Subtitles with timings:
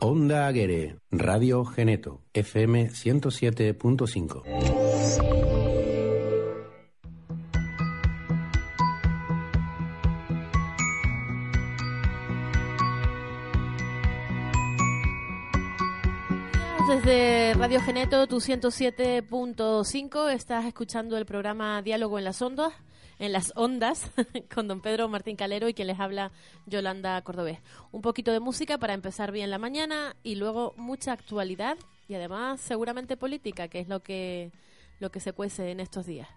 [0.00, 4.42] Onda Aguere, Radio Geneto, FM 107.5.
[16.88, 22.74] Desde Radio Geneto, tu 107.5, estás escuchando el programa Diálogo en las Ondas,
[23.18, 24.10] en las ondas,
[24.54, 26.32] con don Pedro Martín Calero y quien les habla
[26.66, 27.58] Yolanda Cordobés.
[27.92, 31.76] Un poquito de música para empezar bien la mañana y luego mucha actualidad
[32.08, 34.52] y además seguramente política, que es lo que,
[35.00, 36.28] lo que se cuece en estos días.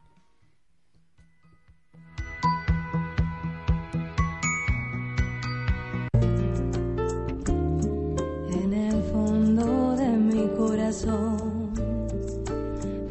[8.52, 11.74] En el fondo de mi corazón,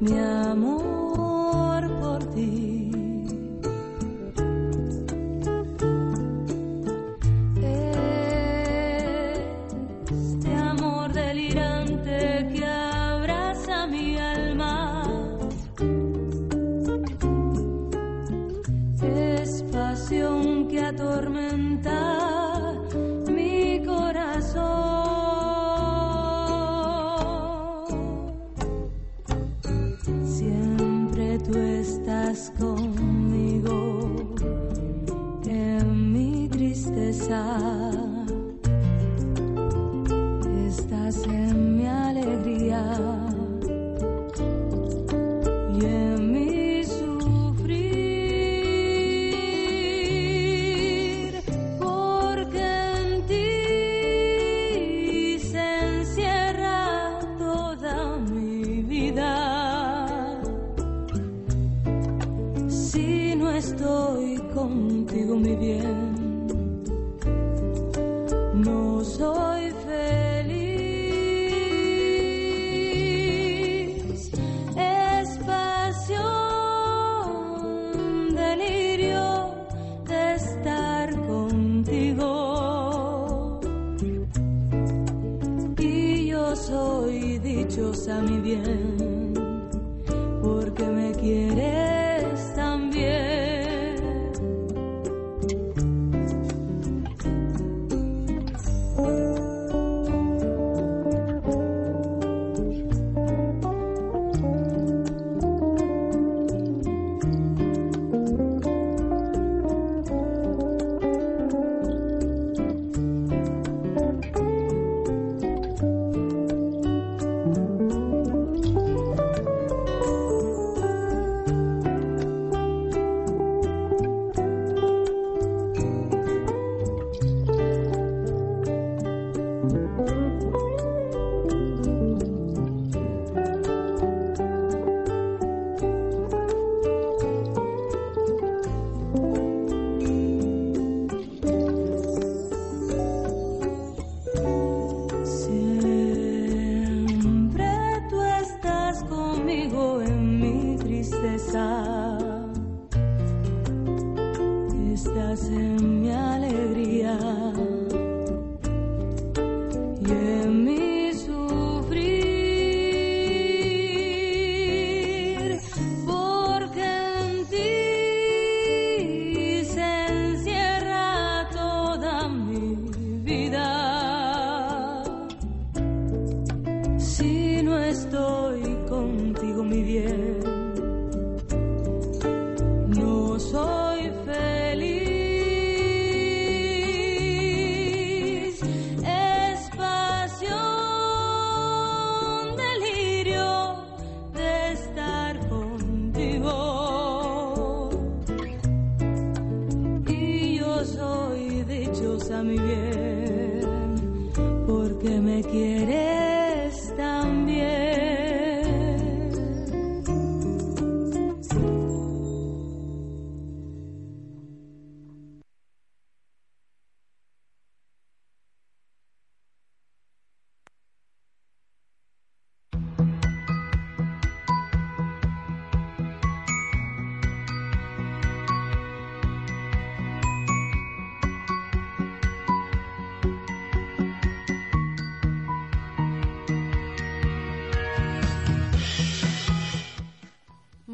[0.00, 2.68] mi amor por ti.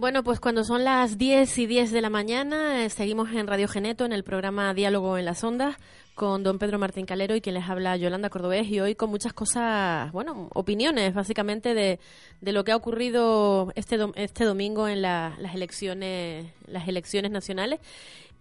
[0.05, 3.69] Bueno, pues cuando son las 10 y 10 de la mañana, eh, seguimos en Radio
[3.69, 5.79] Geneto, en el programa Diálogo en las Ondas,
[6.15, 9.33] con don Pedro Martín Calero y quien les habla Yolanda Cordobés, y hoy con muchas
[9.33, 12.01] cosas, bueno, opiniones básicamente de,
[12.43, 17.81] de lo que ha ocurrido este, este domingo en las elecciones, las elecciones nacionales.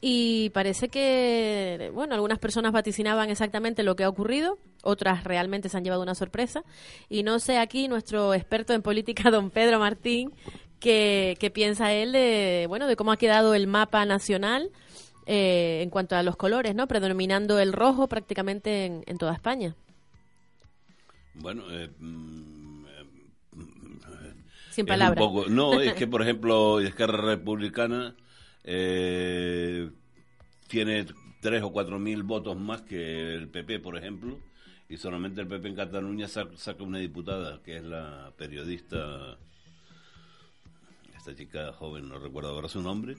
[0.05, 5.77] Y parece que, bueno, algunas personas vaticinaban exactamente lo que ha ocurrido, otras realmente se
[5.77, 6.65] han llevado una sorpresa.
[7.07, 10.33] Y no sé aquí nuestro experto en política, don Pedro Martín,
[10.83, 14.69] qué, piensa él de, bueno, de cómo ha quedado el mapa nacional
[15.25, 16.87] eh, en cuanto a los colores, ¿no?
[16.87, 19.75] Predominando el rojo prácticamente en, toda España.
[21.35, 23.05] Bueno, eh, mm, eh,
[24.71, 25.25] sin palabras.
[25.49, 28.15] no, es que por ejemplo, Esquerra Republicana
[30.67, 31.05] tiene
[31.41, 34.39] tres o cuatro mil votos más que el PP, por ejemplo,
[34.89, 39.37] y solamente el PP en Cataluña saca una diputada, que es la periodista
[41.23, 43.15] esta chica joven, no recuerdo ahora su nombre,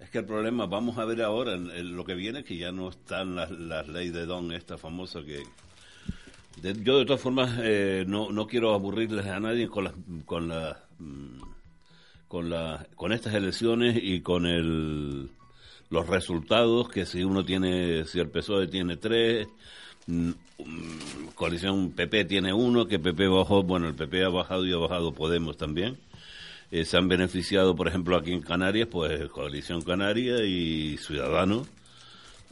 [0.00, 2.88] es que el problema, vamos a ver ahora, en, lo que viene, que ya no
[2.88, 5.44] están las, las leyes de Don, esta famosa que...
[6.82, 9.94] yo de todas formas eh, no, no quiero aburrirles a nadie con las...
[10.24, 11.38] Con la, mm,
[12.26, 15.30] con, la, con estas elecciones y con el,
[15.88, 19.46] los resultados, que si uno tiene, si el PSOE tiene tres,
[20.08, 24.72] mm, mm, coalición PP tiene uno, que PP bajó, bueno, el PP ha bajado y
[24.72, 25.96] ha bajado Podemos también.
[26.70, 31.68] Eh, se han beneficiado, por ejemplo, aquí en Canarias, pues Coalición Canaria y Ciudadanos,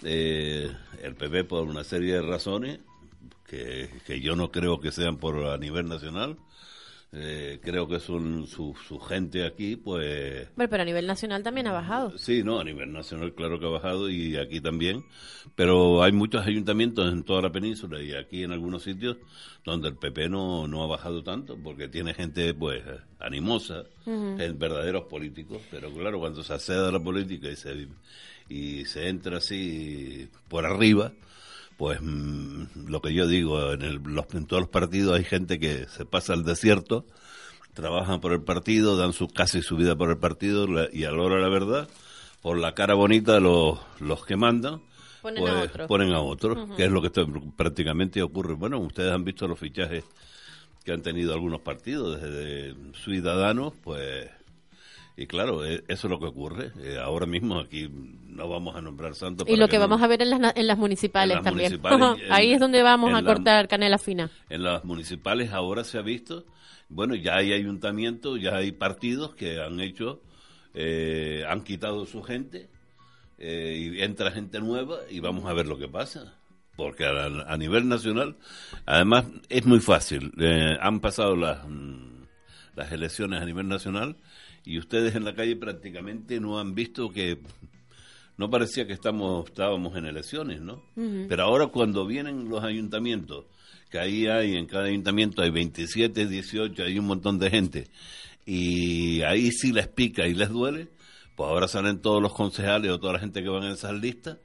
[0.05, 0.71] eh,
[1.03, 2.79] el PP por una serie de razones
[3.47, 6.37] que, que yo no creo que sean por a nivel nacional,
[7.17, 10.49] eh, creo que son su, su, gente aquí, pues...
[10.57, 12.19] pero a nivel nacional también ha bajado.
[12.19, 15.05] Sí, no, a nivel nacional claro que ha bajado y aquí también,
[15.55, 19.19] pero hay muchos ayuntamientos en toda la península y aquí en algunos sitios
[19.65, 22.83] donde el PP no, no ha bajado tanto, porque tiene gente, pues,
[23.21, 27.87] animosa, verdaderos políticos, pero claro, cuando se accede a la política y se,
[28.49, 31.13] y se entra así por arriba,
[31.77, 35.59] pues mm, lo que yo digo, en, el, los, en todos los partidos hay gente
[35.59, 37.05] que se pasa al desierto,
[37.75, 41.23] trabajan por el partido, dan su casi su vida por el partido y a la
[41.23, 41.89] hora de la verdad,
[42.41, 44.81] por la cara bonita los, los que mandan,
[45.23, 47.11] ponen pues, a otros, ponen a otros que es lo que
[47.57, 48.55] prácticamente ocurre.
[48.55, 50.05] Bueno, ustedes han visto los fichajes
[50.85, 54.29] que han tenido algunos partidos, desde Ciudadanos, pues
[55.17, 56.73] y claro, e, eso es lo que ocurre.
[56.81, 59.49] Eh, ahora mismo aquí no vamos a nombrar santos.
[59.49, 61.81] Y lo que, vamos a ver en las, en las municipales también.
[62.31, 64.31] Ahí es donde vamos a cortar canela fina.
[64.49, 66.45] En las municipales ahora se ha visto,
[66.89, 70.21] bueno, ya hay ayuntamientos, ya hay partidos que han hecho,
[70.75, 72.69] eh, han quitado su gente
[73.39, 76.39] eh, y entra gente nueva y vamos a ver lo que pasa.
[76.77, 78.37] Porque a, nivel nacional,
[78.85, 80.33] además, es muy fácil.
[80.81, 82.25] han pasado las, mm,
[82.75, 84.17] las elecciones a nivel nacional
[84.65, 87.39] y ustedes en la calle prácticamente no han visto que
[88.37, 90.83] no parecía que estamos estábamos en elecciones, ¿no?
[91.29, 93.45] Pero ahora cuando vienen los ayuntamientos,
[93.91, 97.89] que ahí hay en cada ayuntamiento hay 27, 18, hay un montón de gente
[98.47, 100.89] y ahí sí les pica y les duele,
[101.37, 104.39] pues ahora salen todos los concejales o toda la gente que van en esas listas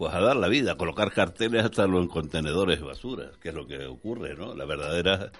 [0.00, 3.54] pues a dar la vida, a colocar carteles hasta los contenedores de basura, que es
[3.54, 4.54] lo que ocurre, ¿no?
[4.54, 5.30] La verdadera,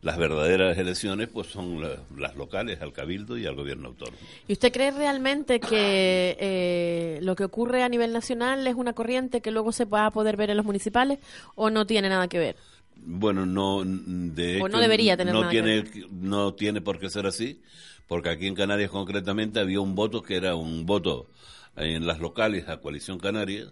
[0.00, 1.82] las verdaderas elecciones pues son
[2.16, 4.16] las locales, al cabildo y al gobierno autónomo.
[4.48, 9.42] ¿Y usted cree realmente que eh, lo que ocurre a nivel nacional es una corriente
[9.42, 11.18] que luego se va a poder ver en los municipales
[11.54, 12.56] o no tiene nada que ver?
[12.96, 16.10] Bueno, no, de o no debería tener no nada tiene, que ver.
[16.10, 17.60] No tiene por qué ser así,
[18.06, 21.28] porque aquí en Canarias concretamente había un voto que era un voto
[21.76, 23.70] en las locales a Coalición Canaria,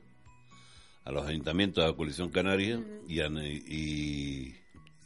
[1.05, 3.29] a los ayuntamientos de la coalición canaria y, a,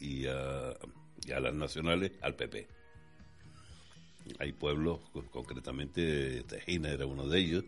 [0.00, 2.68] y, a, las nacionales al PP.
[4.38, 5.00] Hay pueblos,
[5.30, 7.64] concretamente Tejina era uno de ellos.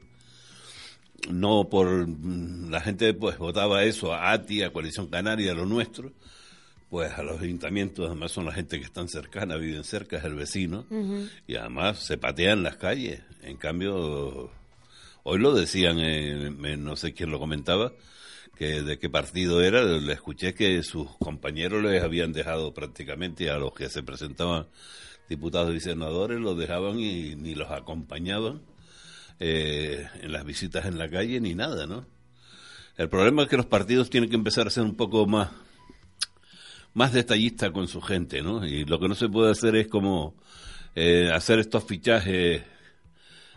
[1.29, 6.13] No por la gente pues votaba eso a ATI, a Coalición Canaria, a lo nuestro,
[6.89, 10.35] pues a los ayuntamientos además son la gente que están cercana, viven cerca, es el
[10.35, 10.87] vecino,
[11.47, 13.21] y además se patean las calles.
[13.43, 14.51] En cambio,
[15.23, 15.99] hoy lo decían,
[16.83, 17.93] no sé quién lo comentaba,
[18.61, 23.57] que de qué partido era, le escuché que sus compañeros les habían dejado prácticamente a
[23.57, 24.67] los que se presentaban
[25.31, 28.61] diputados y senadores, los dejaban y ni los acompañaban
[29.39, 32.05] eh, en las visitas en la calle ni nada, ¿no?
[32.99, 35.49] El problema es que los partidos tienen que empezar a ser un poco más
[36.93, 38.67] más detallistas con su gente, ¿no?
[38.67, 40.35] Y lo que no se puede hacer es como
[40.95, 42.63] eh, hacer estos fichajes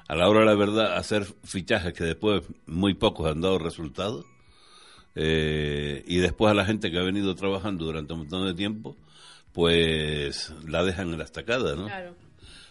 [0.08, 4.28] a la hora de la verdad, hacer fichajes que después muy pocos han dado resultados
[5.16, 8.96] eh, y después a la gente que ha venido trabajando durante un montón de tiempo,
[9.52, 11.88] pues la dejan en la estacada, ¿no?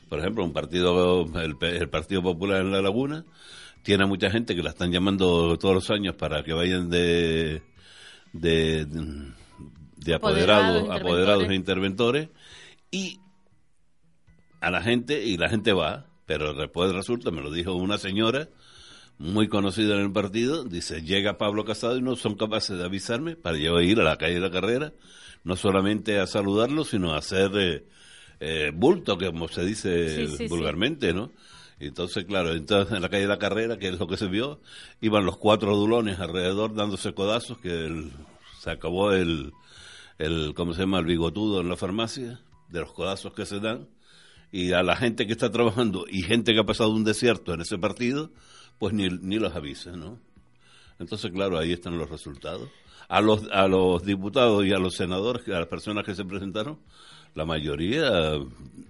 [0.09, 3.25] Por ejemplo, un partido, el, el Partido Popular en La Laguna,
[3.83, 7.63] tiene mucha gente que la están llamando todos los años para que vayan de,
[8.33, 12.29] de, de apoderados, Apoderados, apoderados e interventores
[12.91, 13.21] y
[14.61, 18.49] a la gente, y la gente va, pero después resulta, me lo dijo una señora
[19.23, 23.37] muy conocida en el partido, dice, llega Pablo Casado y no son capaces de avisarme
[23.37, 24.93] para yo ir a la calle de la carrera,
[25.45, 27.85] no solamente a saludarlo, sino a hacer eh,
[28.41, 30.47] eh, bulto, que como se dice Sí, sí, sí.
[30.49, 31.31] vulgarmente, ¿no?
[31.79, 34.61] Entonces, claro, entonces en la calle de la carrera, que es lo que se vio,
[35.01, 38.11] iban los cuatro dulones alrededor dándose codazos, que el-
[38.61, 39.53] se acabó el,
[40.19, 43.89] el, ¿cómo se llama?, el bigotudo en la farmacia, de los codazos que se dan,
[44.51, 47.61] y a la gente que está trabajando y gente que ha pasado un desierto en
[47.63, 48.31] ese partido,
[48.83, 50.19] pues ni, ni los avisa, ¿no?
[50.99, 52.69] Entonces, claro, ahí están los resultados.
[53.09, 56.81] A los, a los diputados y a los senadores, a las personas que se presentaron,
[57.37, 58.11] la mayoría,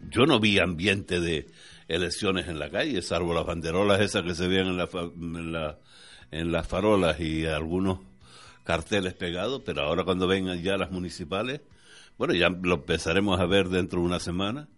[0.09, 1.47] yo no vi ambiente de
[1.89, 5.79] elecciones en la calle, salvo las banderolas esas que se veían en, la, en, la-
[6.31, 7.99] en las farolas y algunos
[8.65, 11.61] carteles pegados, pero ahora cuando vengan ya las municipales,
[12.17, 14.69] bueno, ya lo empezaremos a ver dentro de una semana,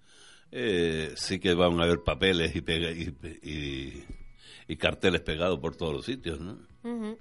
[0.50, 4.04] eh, sí que van a haber papeles y, y, y-
[4.68, 6.58] y carteles pegados por todos los sitios, ¿no?
[6.84, 7.18] Ujú.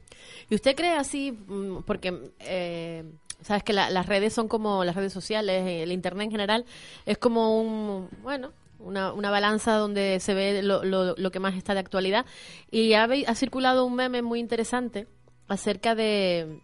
[0.49, 3.03] ¿Y usted cree así, mm, porque eh,
[3.41, 6.65] sabes que la- las redes son como las redes sociales, eh, el Internet en general,
[7.05, 11.55] es como un, bueno, una, una balanza donde se ve lo, lo- lo que más
[11.55, 12.25] está de actualidad.
[12.71, 15.07] Y ha, ha circulado un meme muy interesante
[15.47, 16.59] acerca de,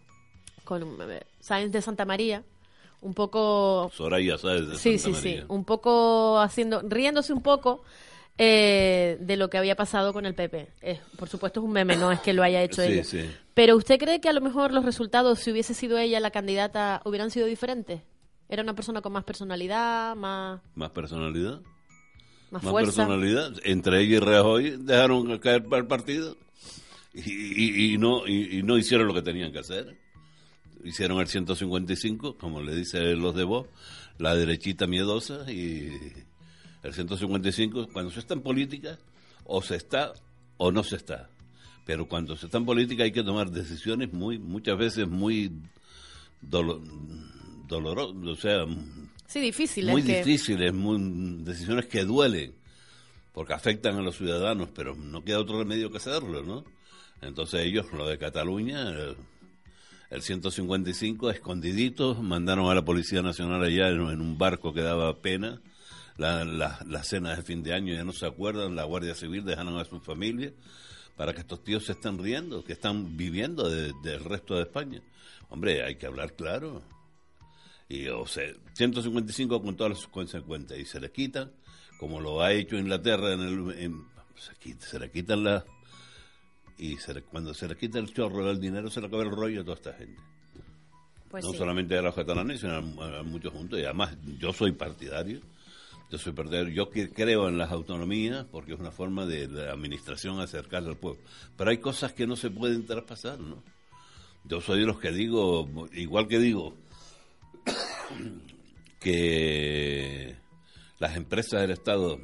[0.65, 0.97] con
[1.39, 2.43] Sáenz de Santa María,
[3.01, 4.67] un poco Soraya, ¿sabes?
[4.67, 5.29] De Sí, Santa sí, sí.
[5.35, 5.45] María.
[5.49, 7.81] Un poco haciendo, riéndose un poco
[8.41, 10.69] eh, de lo que había pasado con el PP.
[10.81, 13.03] Eh, por supuesto es un meme, no es que lo haya hecho Sí, ella.
[13.03, 13.29] sí.
[13.53, 17.01] Pero ¿usted cree que a lo mejor los resultados, si hubiese sido ella la candidata,
[17.03, 18.01] hubieran sido diferentes?
[18.47, 21.59] Era una persona con más personalidad, más, Más personalidad.
[22.49, 23.05] más, Más fuerza.
[23.05, 23.51] personalidad.
[23.65, 26.37] Entre ella y Rajoy dejaron caer el partido
[27.13, 29.97] y, y- y no, y, y no hicieron lo que tenían que hacer.
[30.85, 33.67] Hicieron el 155, como le dicen los de vos,
[34.17, 35.91] la derechita miedosa y
[36.83, 38.97] el 155, cuando se está en política,
[39.43, 40.13] o se está
[40.57, 41.29] o no se está.
[41.85, 45.51] Pero cuando se está en política hay que tomar decisiones muy, muchas veces muy
[46.41, 46.81] dolo-
[47.67, 48.65] dolorosas, o sea,
[49.27, 49.87] Sí, difícil.
[49.87, 52.53] muy que- difíciles, muy, decisiones que duelen,
[53.33, 56.63] porque afectan a los ciudadanos, pero no queda otro remedio que hacerlo, ¿no?
[57.21, 59.15] Entonces ellos, lo de Cataluña, eh,
[60.09, 65.17] el 155, escondiditos, mandaron a la Policía Nacional allá en, en un barco que daba
[65.21, 65.61] pena,
[66.19, 69.43] la, la, las cenas de fin de año ya no se acuerdan, la Guardia Civil
[69.43, 70.51] dejaron a su familia
[71.15, 75.01] para que estos tíos se estén riendo, que están viviendo de- del resto de España.
[75.49, 76.81] Hombre, hay que hablar claro.
[77.89, 80.79] Y, o sea, 155 con todas sus consecuencias.
[80.79, 81.51] Y se le quitan,
[81.99, 84.05] como lo ha hecho Inglaterra, en el, en-
[84.37, 85.63] se, quita- se le quitan las...
[86.77, 89.31] Y se le- cuando se le quita el chorro del dinero, se le acaba el
[89.31, 90.21] rollo a toda esta gente.
[91.29, 91.57] pues no sí.
[91.57, 93.79] solamente a los catalanes, sino a, a muchos juntos.
[93.79, 95.41] Y además, yo soy partidario.
[96.17, 96.73] Soy partidario.
[96.73, 100.97] Yo que creo en las autonomías porque es una forma de la administración acercarse al
[100.97, 101.21] pueblo.
[101.55, 103.61] Pero hay cosas que no se pueden traspasar, ¿no?
[104.43, 106.73] Yo soy de los que digo, igual que digo,
[108.99, 110.35] que
[110.97, 112.19] las empresas del Estado.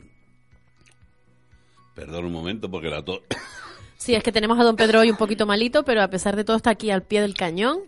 [1.93, 3.21] Perdón un momento porque la tos.
[3.97, 6.43] Sí, es que tenemos a don Pedro hoy un poquito malito, pero a pesar de
[6.43, 7.79] todo está aquí al pie del cañón.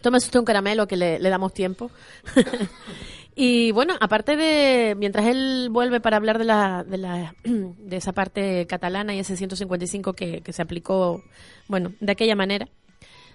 [0.00, 1.90] Tómese usted un caramelo que le, le damos tiempo.
[3.34, 6.98] y bueno, aparte de, mientras él vuelve para hablar de la, de
[7.44, 11.22] de esa parte catalana y ese 155 que, que se aplicó,
[11.68, 12.68] bueno, de aquella manera,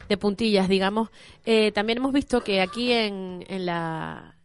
[0.09, 1.09] de puntillas, digamos,
[1.45, 4.35] eh, también hemos visto que aquí en, en la,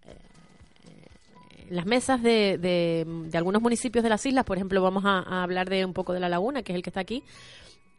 [1.68, 5.18] en las mesas de, de- de algunos municipios de las islas, por ejemplo, vamos a,
[5.21, 7.23] a hablar de un poco de La Laguna, que es el que está aquí,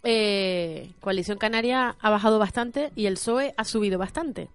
[0.04, 4.50] eh, Coalición Canaria ha bajado bastante y el PSOE ha subido bastante.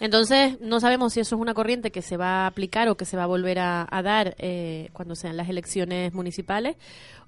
[0.00, 3.04] Entonces, no sabemos si eso es una corriente que se va a aplicar o que
[3.04, 6.76] se va a volver a, a dar eh, cuando sean las elecciones municipales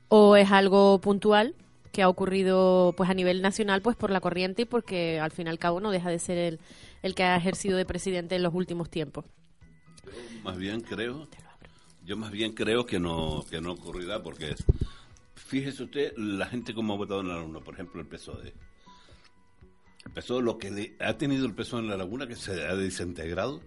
[0.08, 1.54] o es algo puntual
[1.92, 5.46] que ha ocurrido pues a nivel nacional pues por la corriente y porque al fin
[5.46, 6.60] y al cabo no deja de ser el,
[7.02, 9.26] el que ha ejercido de presidente en los últimos tiempos.
[10.42, 11.28] Más bien creo,
[12.04, 14.54] yo más bien creo que no que no ocurrirá porque
[15.34, 18.52] fíjese usted la gente como ha votado en la laguna, por ejemplo el PSOE.
[20.06, 22.74] El PSOE lo que le- ha tenido el PSOE en la laguna que se ha
[22.74, 23.60] desintegrado.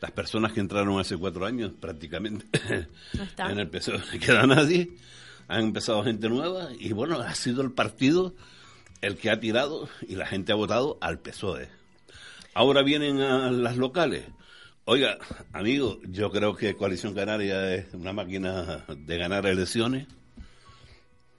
[0.00, 2.46] Las personas que entraron hace cuatro años prácticamente
[3.14, 3.50] No está.
[3.50, 4.90] en el PSOE no queda nadie.
[5.48, 8.34] Han empezado gente nueva y bueno, ha sido el partido
[9.02, 11.68] el que ha tirado y la gente ha votado al PSOE.
[12.54, 14.24] Ahora vienen a las locales.
[14.84, 15.18] Oiga,
[15.52, 20.06] amigo, yo creo que Coalición Canaria es una máquina de ganar elecciones,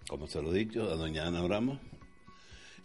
[0.08, 1.80] como se lo he dicho a doña Ana Ramos,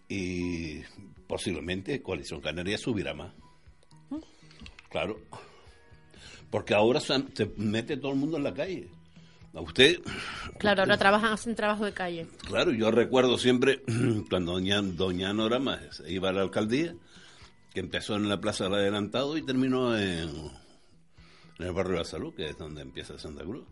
[0.09, 0.81] y
[1.26, 3.33] posiblemente Coalición Canaria subirá más.
[4.90, 5.18] Claro,
[6.50, 8.88] porque ahora se, se mete todo el mundo en la calle.
[9.52, 10.00] A usted,
[10.59, 12.26] Claro, ahora trabajan, hacen trabajo de calle.
[12.47, 13.83] claro, yo recuerdo siempre
[14.30, 16.95] cuando doña, doña Ana Ramos se iba a la alcaldía,
[17.73, 20.28] que empezó en la Plaza del Adelantado y terminó en,
[21.59, 23.64] en el barrio de la Salud, que es donde empieza Santa Cruz.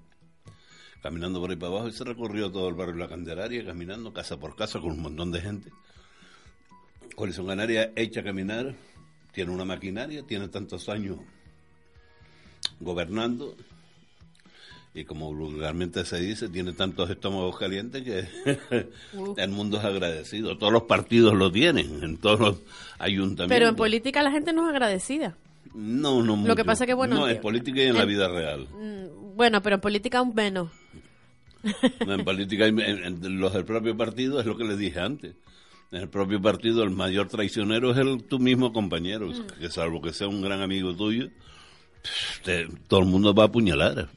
[1.02, 4.10] Caminando por ahí para abajo y se recorrió todo el barrio de la Candelaria, caminando
[4.12, 5.70] casa por casa con un montón de gente.
[7.14, 8.74] Coalición Canaria hecha a caminar,
[9.32, 11.18] tiene una maquinaria, tiene tantos años
[12.80, 13.54] gobernando
[14.96, 18.88] y como vulgarmente se dice, tiene tantos estómagos calientes que
[19.36, 20.56] el mundo es agradecido.
[20.56, 22.56] Todos los partidos lo tienen, en todos los
[22.98, 23.48] ayuntamientos.
[23.48, 25.36] Pero en política la gente no es agradecida.
[25.74, 26.64] No, no Lo que mucho.
[26.64, 28.68] pasa que, bueno, No, en política y en la vida real.
[28.70, 30.70] Mm, Bueno, pero en política aún menos.
[32.06, 35.34] No, en política, en, en los del propio partido es lo que les dije antes.
[35.94, 39.46] En el propio partido el mayor traicionero es el tu mismo compañero, Mm.
[39.60, 41.28] que salvo que sea un gran amigo tuyo,
[42.44, 44.08] te- todo el mundo va a apuñalar.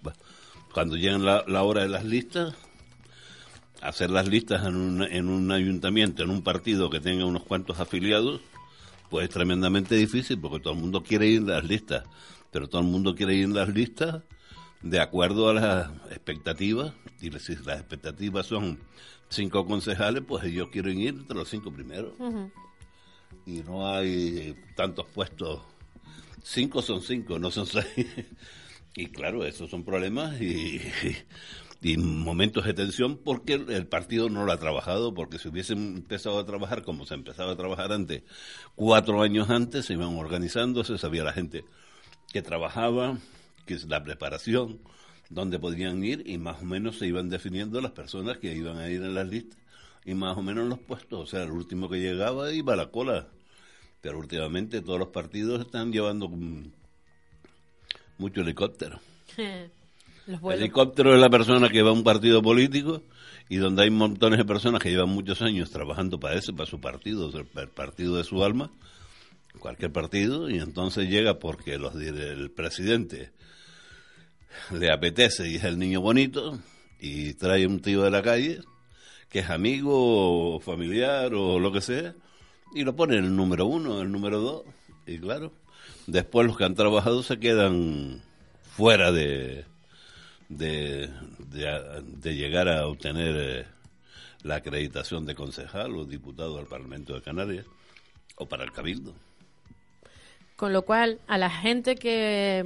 [0.73, 2.55] Cuando llegan la, la hora de las listas,
[3.81, 7.79] hacer las listas en un, en un ayuntamiento, en un partido que tenga unos cuantos
[7.79, 8.41] afiliados,
[9.11, 12.05] pues es tremendamente difícil porque todo el mundo quiere ir en las listas,
[12.51, 14.23] pero todo el mundo quiere ir en las listas
[14.81, 18.79] de acuerdo a las expectativas, y si las expectativas son
[19.29, 22.13] cinco concejales, pues ellos quieren ir entre los cinco primeros.
[23.45, 25.61] Y no hay tantos puestos,
[26.43, 28.07] cinco son cinco, no son seis.
[28.95, 30.81] Y claro, esos son problemas y,
[31.81, 35.97] y momentos de tensión porque el, el partido no lo ha trabajado, porque si hubiesen
[35.97, 38.23] empezado a trabajar como se empezaba a trabajar antes,
[38.75, 41.63] cuatro años antes, se iban organizando, se sabía la gente
[42.31, 43.19] que trabajaba,
[43.65, 44.79] que es la preparación,
[45.29, 48.89] dónde podían ir y más o menos se iban definiendo las personas que iban a
[48.89, 49.57] ir en las listas
[50.05, 51.19] y más o menos los puestos.
[51.19, 53.27] O sea, el último que llegaba iba a la cola.
[54.01, 56.71] Pero últimamente todos los partidos están llevando mm,
[58.17, 58.99] mucho helicóptero.
[60.27, 60.61] Los vuelos.
[60.61, 63.01] Helicóptero es la persona que va a un partido político
[63.47, 66.81] y donde hay montones de personas que llevan muchos años trabajando para ese, para su
[66.81, 68.69] partido, el, el partido de su alma,
[69.57, 73.31] cualquier partido, y entonces llega porque los, el presidente
[74.71, 76.59] le apetece y es el niño bonito
[76.99, 78.59] y trae un tío de la calle
[79.29, 82.13] que es amigo o familiar o lo que sea
[82.73, 84.63] y lo pone en el número uno, el número dos
[85.05, 85.53] y claro,
[86.05, 88.21] después los que han trabajado se quedan
[88.61, 89.65] fuera de,
[90.49, 93.65] de, de, de llegar a obtener eh,
[94.43, 97.65] la acreditación de concejal o diputado al Parlamento de Canarias
[98.35, 99.13] o para el Cabildo.
[100.55, 102.65] Con lo cual, a la gente que,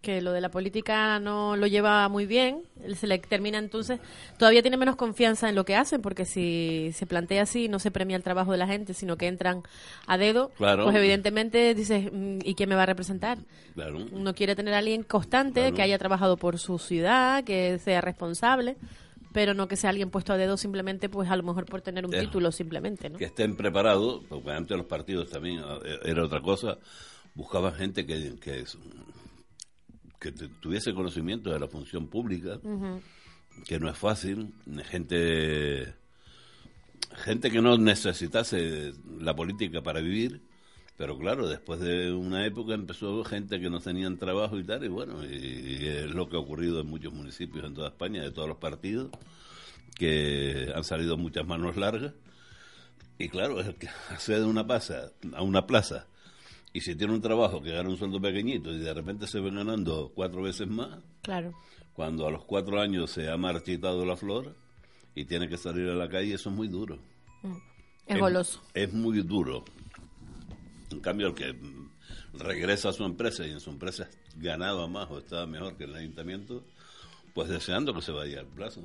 [0.00, 2.62] que lo de la política no lo lleva muy bien,
[2.96, 4.00] se le termina entonces,
[4.38, 7.90] todavía tiene menos confianza en lo que hacen, porque si se plantea así, no se
[7.90, 9.62] premia el trabajo de la gente, sino que entran
[10.06, 10.84] a dedo, Claro.
[10.84, 13.38] pues evidentemente dices, mm, ¿y quién me va a representar?
[13.74, 13.98] Claro.
[14.12, 15.76] Uno quiere tener a alguien constante, Claro.
[15.76, 18.76] que haya trabajado por su ciudad, que sea responsable,
[19.32, 22.06] pero no que sea alguien puesto a dedo simplemente, pues a lo mejor por tener
[22.06, 23.18] un título simplemente, ¿no?
[23.18, 26.78] que estén preparados, porque antes los partidos también eh, era otra cosa,
[27.34, 28.78] buscaban gente que, que, es-
[30.20, 32.60] que tuviese conocimiento de la función pública,
[33.66, 34.52] que no es fácil,
[34.84, 35.94] gente
[37.24, 40.42] gente que no necesitase la política para vivir,
[40.96, 44.88] pero claro, después de una época empezó gente que no tenían trabajo y tal, y
[44.88, 48.30] bueno, y, y es lo que ha ocurrido en muchos municipios en toda España, de
[48.30, 49.10] todos los partidos,
[49.94, 52.12] que han salido muchas manos largas,
[53.18, 56.06] y claro, el que accede a una plaza, a una plaza
[56.72, 59.56] y si tiene un trabajo que gana un sueldo pequeñito y de repente se ven
[59.56, 61.52] ganando cuatro veces más, Claro.
[61.94, 64.54] cuando a los cuatro años se ha marchitado la flor
[65.14, 66.98] y tiene que salir a la calle, eso es muy duro.
[68.06, 68.60] Es goloso.
[68.74, 69.64] Es muy duro.
[70.90, 71.90] En cambio, el que mm,
[72.34, 75.94] regresa a su empresa y en su empresa ganaba más o estaba mejor que el
[75.94, 76.64] ayuntamiento,
[77.34, 78.80] pues deseando que se vaya al plazo.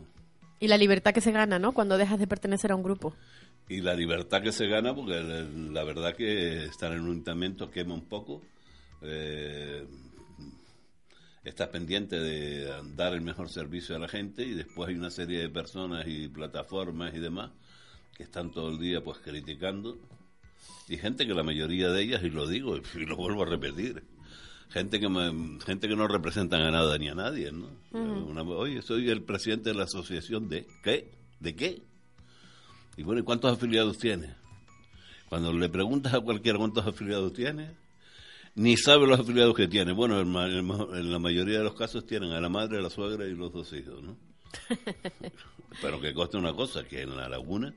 [0.59, 1.73] Y la libertad que se gana, ¿no?
[1.73, 3.15] Cuando dejas de pertenecer a un grupo.
[3.67, 5.19] Y la libertad que se gana, porque
[5.71, 8.43] la, verdad que estar en un ayuntamiento quema un poco.
[9.01, 9.85] Eh,
[11.43, 15.39] estás pendiente de dar el mejor servicio a la gente y después hay una serie
[15.39, 17.51] de personas y plataformas y demás
[18.15, 19.97] que están todo el día pues criticando.
[20.87, 24.03] Y gente que la mayoría de ellas y lo digo y lo vuelvo a repetir
[24.69, 28.81] gente que me- gente que no representan a nada ni a nadie no Una- oye
[28.81, 31.83] soy el presidente de la asociación de qué de qué
[32.97, 34.33] y bueno, ¿y cuántos afiliados tiene?
[35.29, 37.71] Cuando le preguntas a cualquiera cuántos afiliados tiene,
[38.55, 39.91] ni sabe los afiliados que tiene.
[39.91, 43.35] Bueno, en, la mayoría de los casos tienen a la madre, a la suegra y
[43.35, 44.15] los dos hijos, ¿no?
[45.81, 47.73] Pero que conste una cosa, que en La Laguna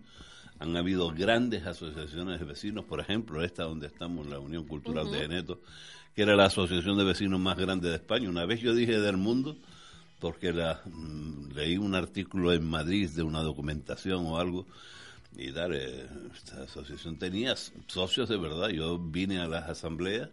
[0.60, 5.18] han habido grandes asociaciones de vecinos, por ejemplo, esta donde estamos, la Unión Cultural de
[5.18, 5.60] Geneto,
[6.14, 8.28] que era la asociación de vecinos más grande de España.
[8.28, 9.56] Una vez yo dije del mundo,
[10.18, 14.66] porque la, mm, leí un artículo en Madrid de una documentación o algo,
[15.36, 17.54] y dar, eh, esta asociación tenía
[17.86, 18.68] socios de verdad.
[18.68, 20.30] Yo vine a las asambleas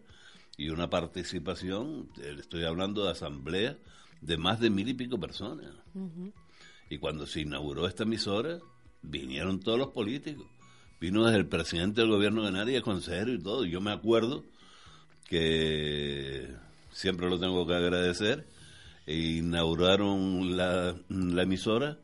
[0.58, 3.76] y una participación, estoy hablando de asambleas
[4.22, 5.68] de más de mil y pico personas.
[6.90, 8.60] Y cuando se inauguró esta emisora,
[9.02, 10.48] vinieron todos los políticos.
[11.00, 13.66] Vino desde el presidente del gobierno de Canarias, consejero y todo.
[13.66, 14.44] Yo me acuerdo
[15.28, 16.48] que
[16.92, 18.48] siempre lo tengo que agradecer.
[19.06, 21.98] e inauguraron la, la emisora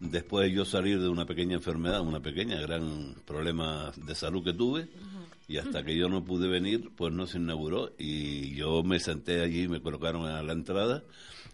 [0.00, 4.52] después de yo salir de una pequeña enfermedad, una pequeña, gran problema de salud que
[4.52, 4.88] tuve.
[5.48, 7.92] Y hasta que yo no pude venir, pues no se inauguró.
[7.98, 11.04] Y yo me senté allí, me colocaron a la entrada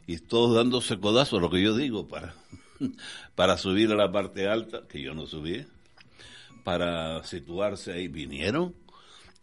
[0.06, 2.34] y todos dándose codazos, lo que yo digo, para,
[3.34, 5.64] para subir a la parte alta, que yo no subí,
[6.64, 8.08] para situarse ahí.
[8.08, 8.74] Vinieron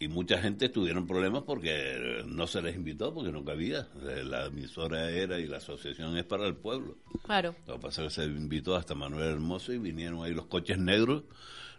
[0.02, 3.86] y mucha gente tuvieron problemas porque no se les invitó, porque no cabía.
[4.24, 6.96] La emisora era y la asociación es para el pueblo.
[7.24, 7.54] Claro.
[7.68, 10.78] Lo que pasa es que se invitó hasta Manuel Hermoso y vinieron ahí los coches
[10.78, 11.24] negros.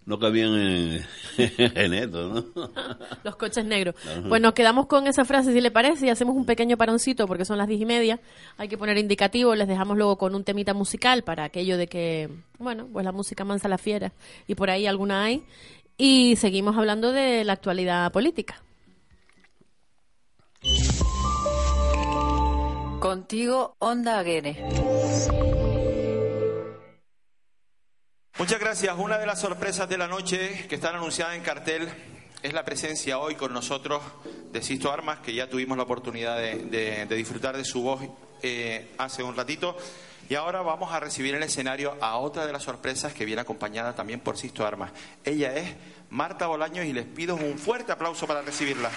[0.05, 1.07] No cabían en,
[1.39, 2.47] en esto, ¿no?
[3.23, 3.95] Los coches negros.
[4.29, 7.45] Pues nos quedamos con esa frase, si le parece, y hacemos un pequeño paroncito porque
[7.45, 8.19] son las diez y media.
[8.57, 12.31] Hay que poner indicativo, les dejamos luego con un temita musical para aquello de que,
[12.59, 14.13] bueno, pues la música mansa la fiera
[14.49, 15.45] y por ahí alguna hay.
[16.03, 18.63] Y seguimos hablando de la actualidad política.
[23.01, 24.57] Contigo, Onda Aguere.
[28.39, 28.97] Muchas gracias.
[28.99, 31.87] Una de las sorpresas de la noche que están anunciadas en cartel
[32.43, 34.03] es la presencia hoy con nosotros
[34.53, 38.01] de Sisto Armas, que ya tuvimos la oportunidad de, de- de disfrutar de su voz
[38.43, 39.77] eh, hace un ratito.
[40.31, 43.41] Y ahora vamos a recibir en el escenario a otra de las sorpresas que viene
[43.41, 44.93] acompañada también por Sisto Armas.
[45.25, 45.75] Ella es
[46.09, 48.93] Marta Bolaños y les pido un fuerte aplauso para recibirla.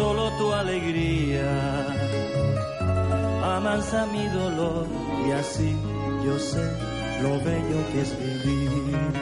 [0.00, 1.50] Solo tu alegría
[3.56, 4.86] amansa mi dolor
[5.26, 5.76] y así
[6.24, 6.64] yo sé
[7.22, 8.10] lo bello que es
[8.46, 9.19] vivir.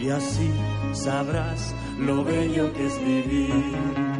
[0.00, 0.50] Y así
[0.92, 4.15] sabrás lo bello que es vivir.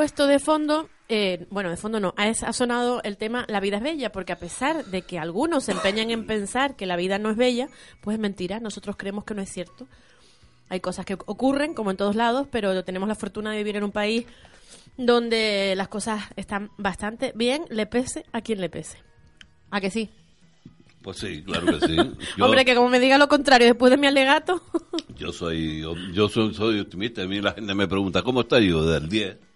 [0.00, 3.76] Puesto de fondo, eh, bueno, de fondo no, ha, ha sonado el tema La vida
[3.76, 7.18] es bella, porque a pesar de que algunos se empeñan en pensar que la vida
[7.18, 7.68] no es bella,
[8.00, 9.86] pues es mentira, nosotros creemos que no es cierto.
[10.70, 13.84] Hay cosas que ocurren, como en todos lados, pero tenemos la fortuna de vivir en
[13.84, 14.24] un país
[14.96, 19.02] donde las cosas están bastante bien, le pese a quien le pese.
[19.70, 20.08] ¿A que sí?
[21.02, 21.96] Pues sí, claro que sí.
[22.38, 24.62] Yo, Hombre, que como me diga lo contrario después de mi alegato.
[25.14, 27.20] yo soy yo, yo soy, soy optimista.
[27.20, 28.86] A mí la gente me pregunta, ¿cómo está yo?
[28.86, 29.49] Del 10.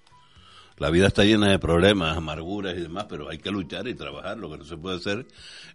[0.79, 4.37] La vida está llena de problemas, amarguras y demás, pero hay que luchar y trabajar.
[4.37, 5.27] Lo que no se puede hacer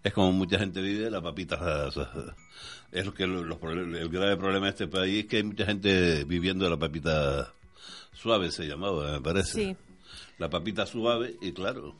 [0.03, 1.87] es como mucha gente vive, la papita...
[1.87, 2.09] o sea,
[2.91, 6.23] es lo que los, el grave problema de este país es que hay mucha gente
[6.25, 7.53] viviendo de la papita
[8.13, 9.53] suave, se llamaba, me parece.
[9.53, 9.75] Sí.
[10.37, 11.95] La papita suave, y claro,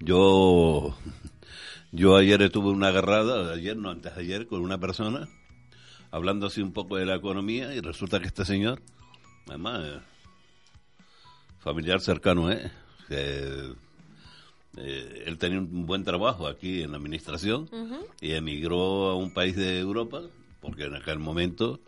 [0.00, 0.96] yo
[1.92, 5.28] yo ayer estuve una agarrada, ayer no, antes de ayer, con una persona,
[6.10, 8.82] hablando así un poco de la economía, y resulta que este señor,
[9.48, 10.02] además,
[11.66, 12.70] familiar cercano, ¿eh?
[13.08, 13.72] Que,
[14.76, 17.68] eh, él tenía un buen trabajo aquí en la administración
[18.20, 20.22] y emigró a un país de Europa,
[20.60, 21.80] porque en aquel momento,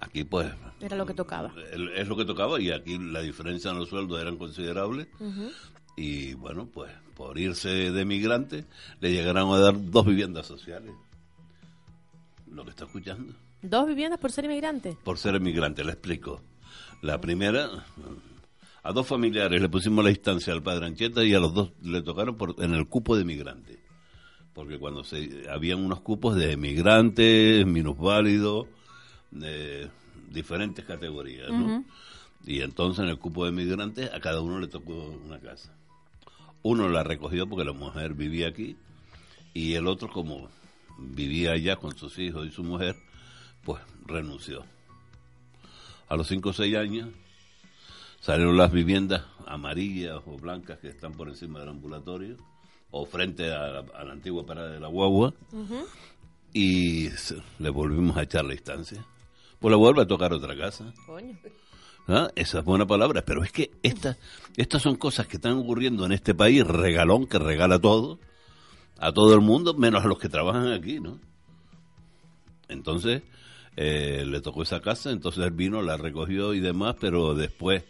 [0.00, 1.52] aquí pues Era lo que tocaba.
[1.94, 5.08] es lo que tocaba y aquí la diferencia en los sueldos eran considerables
[5.96, 8.64] y bueno pues por irse de migrante
[9.00, 10.92] le llegaron a dar dos viviendas sociales
[12.50, 14.96] lo que está escuchando Dos viviendas por ser inmigrante.
[15.02, 16.40] por ser emigrante le explico
[17.02, 17.84] la primera
[18.82, 22.02] a dos familiares le pusimos la instancia al padre Ancheta y a los dos le
[22.02, 23.78] tocaron por, en el cupo de migrante
[24.54, 28.66] porque cuando se habían unos cupos de migrantes minusválidos
[29.30, 29.88] de
[30.30, 31.84] diferentes categorías ¿no?
[32.44, 35.74] Y entonces en el cupo de migrantes a cada uno le tocó una casa.
[36.62, 38.76] Uno la recogió porque la mujer vivía aquí
[39.54, 40.48] y el otro como
[40.98, 42.96] vivía allá con sus hijos y su mujer,
[43.64, 44.64] pues renunció.
[46.08, 47.10] A los cinco o seis años
[48.28, 52.36] salieron las viviendas amarillas o blancas que están por encima del ambulatorio
[52.90, 55.32] o frente a la, a la antigua parada de la guagua
[56.52, 57.08] y
[57.58, 59.02] le volvimos a echar la instancia.
[59.58, 60.92] Pues le vuelve a tocar otra casa.
[61.06, 61.38] Coño.
[62.06, 62.28] ¿Ah?
[62.34, 64.18] Esa es buena palabra, pero es que estas
[64.58, 68.18] estas son cosas que están ocurriendo en este país, regalón que regala todo,
[68.98, 71.18] a todo el mundo, menos a los que trabajan aquí, ¿no?
[72.68, 73.22] Entonces,
[73.74, 77.84] eh, le tocó esa casa, entonces él vino, la recogió y demás, pero después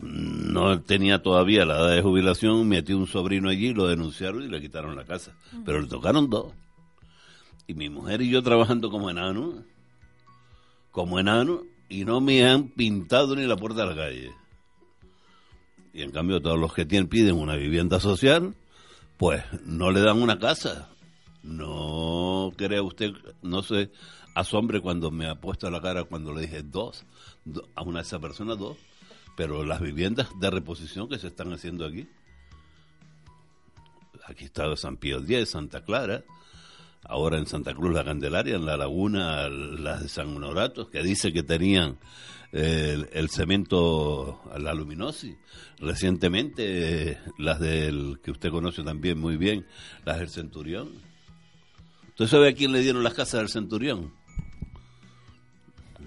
[0.00, 4.60] no tenía todavía la edad de jubilación, metió un sobrino allí, lo denunciaron y le
[4.60, 5.32] quitaron la casa.
[5.64, 6.52] Pero le tocaron dos.
[7.66, 9.54] Y mi mujer y yo trabajando como enanos,
[10.90, 14.30] como enano y no me han pintado ni la puerta de la calle.
[15.92, 18.54] Y en cambio todos los que tienen piden una vivienda social,
[19.16, 20.88] pues no le dan una casa.
[21.42, 23.90] No crea usted, no se
[24.34, 27.04] asombre cuando me ha puesto la cara cuando le dije dos,
[27.44, 28.76] do- a una de esas personas dos,
[29.36, 32.08] pero las viviendas de reposición que se están haciendo aquí.
[34.26, 36.24] Aquí está San Pío X, Santa Clara,
[37.04, 41.32] ahora en Santa Cruz la Candelaria, en la laguna las de San Honorato, que dice
[41.32, 41.98] que tenían
[42.52, 45.36] eh, el, cemento la luminosis.
[45.78, 49.66] Recientemente las del que usted conoce también muy bien,
[50.04, 50.90] las del Centurión.
[52.08, 54.12] ¿Usted sabe a quién le dieron las casas del Centurión?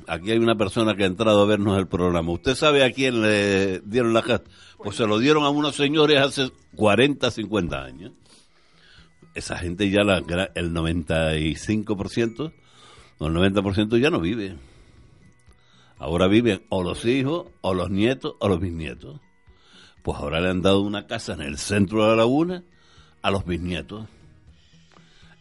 [0.09, 2.31] Aquí hay una persona que ha entrado a vernos el programa.
[2.31, 4.47] ¿Usted sabe a quién le dieron las casas?
[4.77, 8.11] Pues se lo dieron a unos señores hace 40, 50 años
[9.33, 10.17] esa gente ya la,
[10.55, 12.53] el 95%
[13.17, 14.57] o el 90% ya no vive.
[15.97, 19.19] Ahora viven o los hijos, o los nietos, o los bisnietos.
[20.01, 22.63] Pues ahora le han dado una casa en el centro de la laguna
[23.21, 24.07] a los bisnietos.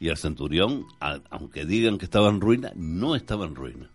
[0.00, 0.86] Y el centurión,
[1.30, 3.90] aunque digan que estaba en ruina, no estaba en ruina.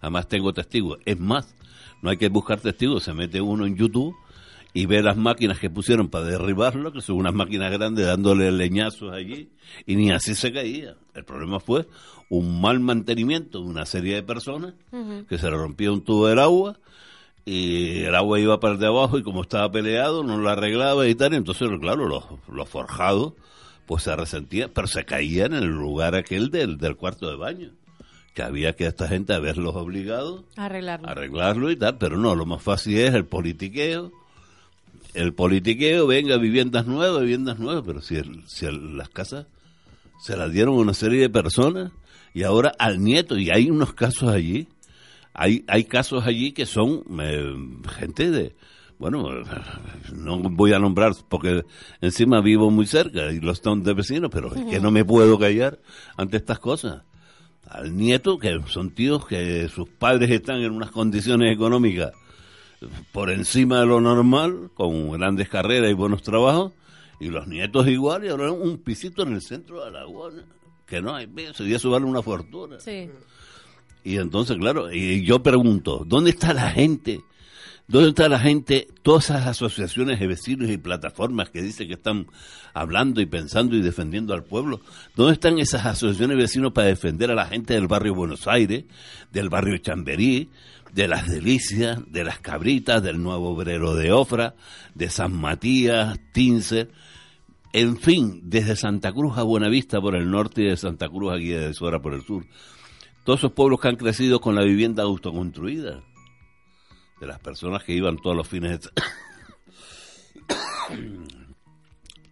[0.00, 0.98] Además tengo testigos.
[1.04, 1.54] Es más,
[2.02, 4.14] no hay que buscar testigos, se mete uno en YouTube
[4.74, 9.12] y ve las máquinas que pusieron para derribarlo, que son unas máquinas grandes dándole leñazos
[9.12, 9.48] allí,
[9.86, 10.94] y ni así se caía.
[11.14, 11.86] El problema fue
[12.28, 14.74] un mal mantenimiento de una serie de personas,
[15.28, 16.78] que se le rompía un tubo del agua,
[17.44, 21.14] y el agua iba para de abajo y como estaba peleado no lo arreglaba y
[21.14, 23.32] tal, entonces claro, los, los forjados
[23.86, 27.70] pues se resentían, pero se caían en el lugar aquel del, del cuarto de baño,
[28.34, 31.08] que había que a esta gente haberlos obligado Arreglarlo.
[31.08, 34.12] arreglarlo y tal, pero no, lo más fácil es el politiqueo,
[35.14, 39.46] el politiqueo, venga, viviendas nuevas, viviendas nuevas, pero si, el- si el- las casas
[40.20, 41.92] se las dieron a una serie de personas
[42.34, 44.68] y ahora al nieto, y hay unos casos allí,
[45.34, 47.54] hay, hay casos allí que son eh,
[47.96, 48.54] gente de,
[48.98, 49.28] bueno,
[50.12, 51.64] no voy a nombrar porque
[52.00, 55.38] encima vivo muy cerca y los son de vecinos, pero es que no me puedo
[55.38, 55.78] callar
[56.16, 57.02] ante estas cosas.
[57.70, 62.12] Al nieto, que son tíos que sus padres están en unas condiciones económicas
[63.12, 66.72] por encima de lo normal, con grandes carreras y buenos trabajos,
[67.20, 70.44] y los nietos igual, y ahora un pisito en el centro de Aragón,
[70.86, 72.78] que no hay peso, y eso vale una fortuna.
[72.80, 73.10] Sí.
[74.04, 77.20] Y entonces, claro, y yo pregunto, ¿dónde está la gente?
[77.90, 78.86] ¿Dónde está la gente?
[79.00, 82.26] Todas esas asociaciones de vecinos y plataformas que dicen que están
[82.74, 84.82] hablando y pensando y defendiendo al pueblo.
[85.16, 88.84] ¿Dónde están esas asociaciones de vecinos para defender a la gente del barrio Buenos Aires,
[89.32, 90.50] del barrio Chamberí,
[90.92, 94.54] de las Delicias, de las Cabritas, del Nuevo Obrero de Ofra,
[94.94, 96.90] de San Matías, Tincer?
[97.72, 101.36] En fin, desde Santa Cruz a Buenavista por el norte y de Santa Cruz a
[101.36, 102.44] Guía de Sora por el sur
[103.28, 106.02] todos esos pueblos que han crecido con la vivienda autoconstruida,
[107.20, 108.88] de las personas que iban todos los fines de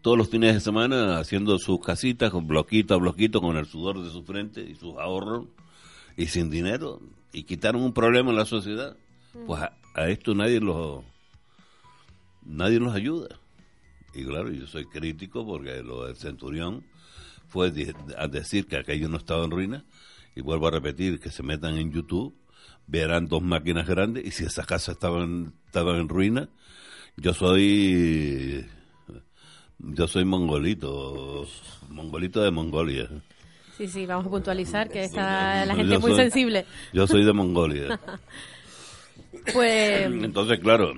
[0.03, 4.03] todos los fines de semana haciendo sus casitas con bloquito a bloquito con el sudor
[4.03, 5.47] de su frente y sus ahorros
[6.17, 7.01] y sin dinero
[7.33, 8.97] y quitaron un problema en la sociedad.
[9.47, 11.05] Pues a, a esto nadie los
[12.43, 13.29] nadie los ayuda.
[14.15, 16.85] Y claro, yo soy crítico porque lo del centurión
[17.49, 17.73] fue
[18.17, 19.85] a decir que aquello no estaba en ruina.
[20.35, 22.35] Y vuelvo a repetir que se metan en YouTube,
[22.87, 26.49] verán dos máquinas grandes y si esas casas estaban, estaban en ruina,
[27.17, 28.67] yo soy
[29.79, 31.47] yo soy mongolito,
[31.89, 33.09] mongolito de Mongolia.
[33.77, 36.65] Sí, sí, vamos a puntualizar que está la Yo gente muy soy- sensible.
[36.93, 38.01] Yo soy de Mongolia.
[39.53, 40.93] Pues Entonces, claro,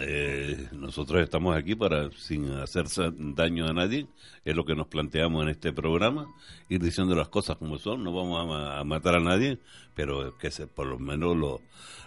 [0.00, 2.86] eh, nosotros estamos aquí para, sin hacer
[3.34, 4.06] daño a nadie,
[4.44, 6.26] es lo que nos planteamos en este programa,
[6.68, 9.58] ir diciendo las cosas como son, no vamos a matar a nadie,
[9.94, 11.60] pero que se, por lo menos lo-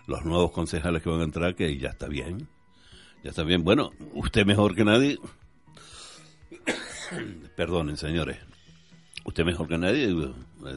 [0.08, 2.48] los nuevos concejales que van a entrar, que ya está bien,
[3.24, 3.64] ya está bien.
[3.64, 5.18] Bueno, usted mejor que nadie,
[7.56, 8.38] perdonen señores,
[9.30, 10.32] usted mejor que nadie, eh,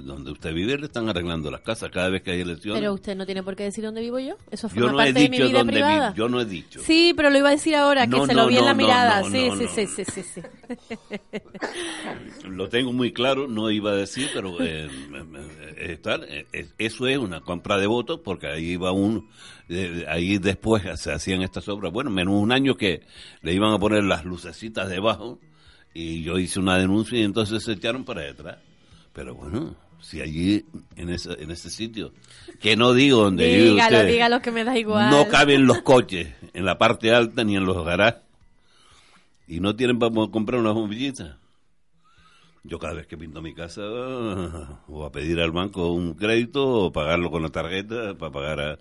[0.05, 2.81] donde usted vive le están arreglando las casas cada vez que hay elecciones.
[2.81, 4.37] pero usted no tiene por qué decir dónde vivo yo.
[4.51, 6.15] Eso yo forma no he parte de mi dicho vida dónde privada.
[6.15, 6.81] yo no he dicho.
[6.81, 9.23] Sí, pero lo iba a decir ahora, que No, se lo vi en la mirada.
[9.25, 10.43] sí, sí, sí, sí, sí, sí.
[12.49, 17.07] Lo tengo muy claro, no iba a decir, pero eh, eh, estar, eh, eh, eso
[17.07, 19.29] es una compra de votos, porque ahí iba un,
[19.69, 23.03] eh, ahí después se hacían estas obras, bueno, menos un año que
[23.43, 25.39] le iban a poner las lucecitas debajo,
[25.95, 28.59] y yo hice una denuncia y entonces se echaron para detrás.
[29.13, 30.65] Pero bueno, si allí,
[30.97, 32.13] en ese, en ese sitio,
[32.61, 35.11] que no digo donde vive Dígalo, usted, dígalo que me da igual.
[35.11, 38.23] no caben los coches en la parte alta ni en los garajes.
[39.47, 41.37] Y no tienen para comprar unas bombillitas.
[42.65, 46.93] Yo cada vez que pinto mi casa, o a pedir al banco un crédito, o
[46.93, 48.79] pagarlo con la tarjeta para pagar a-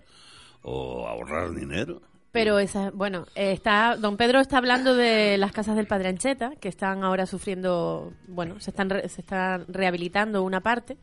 [0.62, 2.00] o ahorrar dinero.
[2.32, 6.68] Pero esa, bueno, está, don Pedro está hablando de las casas del Padre Ancheta, que
[6.68, 10.96] están ahora sufriendo, bueno, se están, re- se están rehabilitando una parte,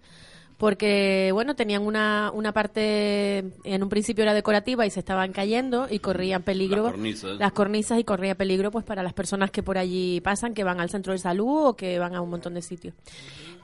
[0.57, 5.87] porque, bueno, tenían una, una parte, en un principio era decorativa y se estaban cayendo
[5.89, 6.83] y corrían peligro.
[6.83, 7.39] Las cornisas.
[7.39, 10.81] las cornisas y corría peligro pues para las personas que por allí pasan, que van
[10.81, 12.93] al centro de salud o que van a un montón de sitios.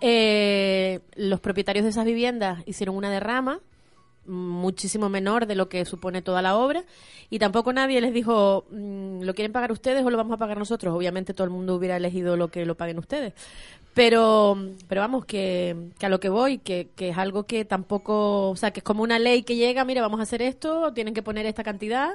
[0.02, 3.60] Eh, los propietarios de esas viviendas hicieron una derrama
[4.28, 6.84] muchísimo menor de lo que supone toda la obra.
[7.30, 10.58] Y tampoco nadie les dijo mm, lo quieren pagar ustedes o lo vamos a pagar
[10.58, 13.34] nosotros obviamente todo el mundo hubiera elegido lo que lo paguen ustedes.
[13.94, 14.58] Pero
[14.88, 18.56] pero vamos que, que a lo que voy que, que es algo que tampoco o
[18.56, 21.24] sea que es como una ley que llega mira vamos a hacer esto tienen que
[21.24, 22.10] poner esta cantidad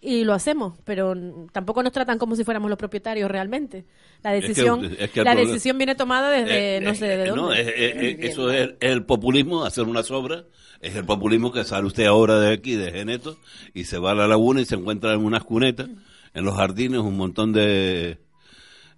[0.00, 1.14] y lo hacemos pero
[1.52, 3.84] tampoco nos tratan como si fuéramos los propietarios realmente.
[4.22, 7.14] La decisión es que el la problema- decisión viene tomada desde Eh, no sé de
[7.24, 7.36] eh, dónde.
[7.36, 10.44] no, eso es el, el populismo, hacer unas obras.
[10.80, 13.36] Es el populismo que sale usted ahora de aquí, de Geneto,
[13.74, 15.88] y se va a la laguna y se encuentra en unas cunetas,
[16.32, 18.18] en los jardines, un montón de,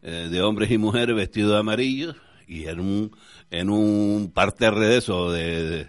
[0.03, 2.14] eh, de hombres y mujeres vestidos de amarillo,
[2.47, 3.16] y en un,
[3.51, 5.89] en un parterre de eso, de,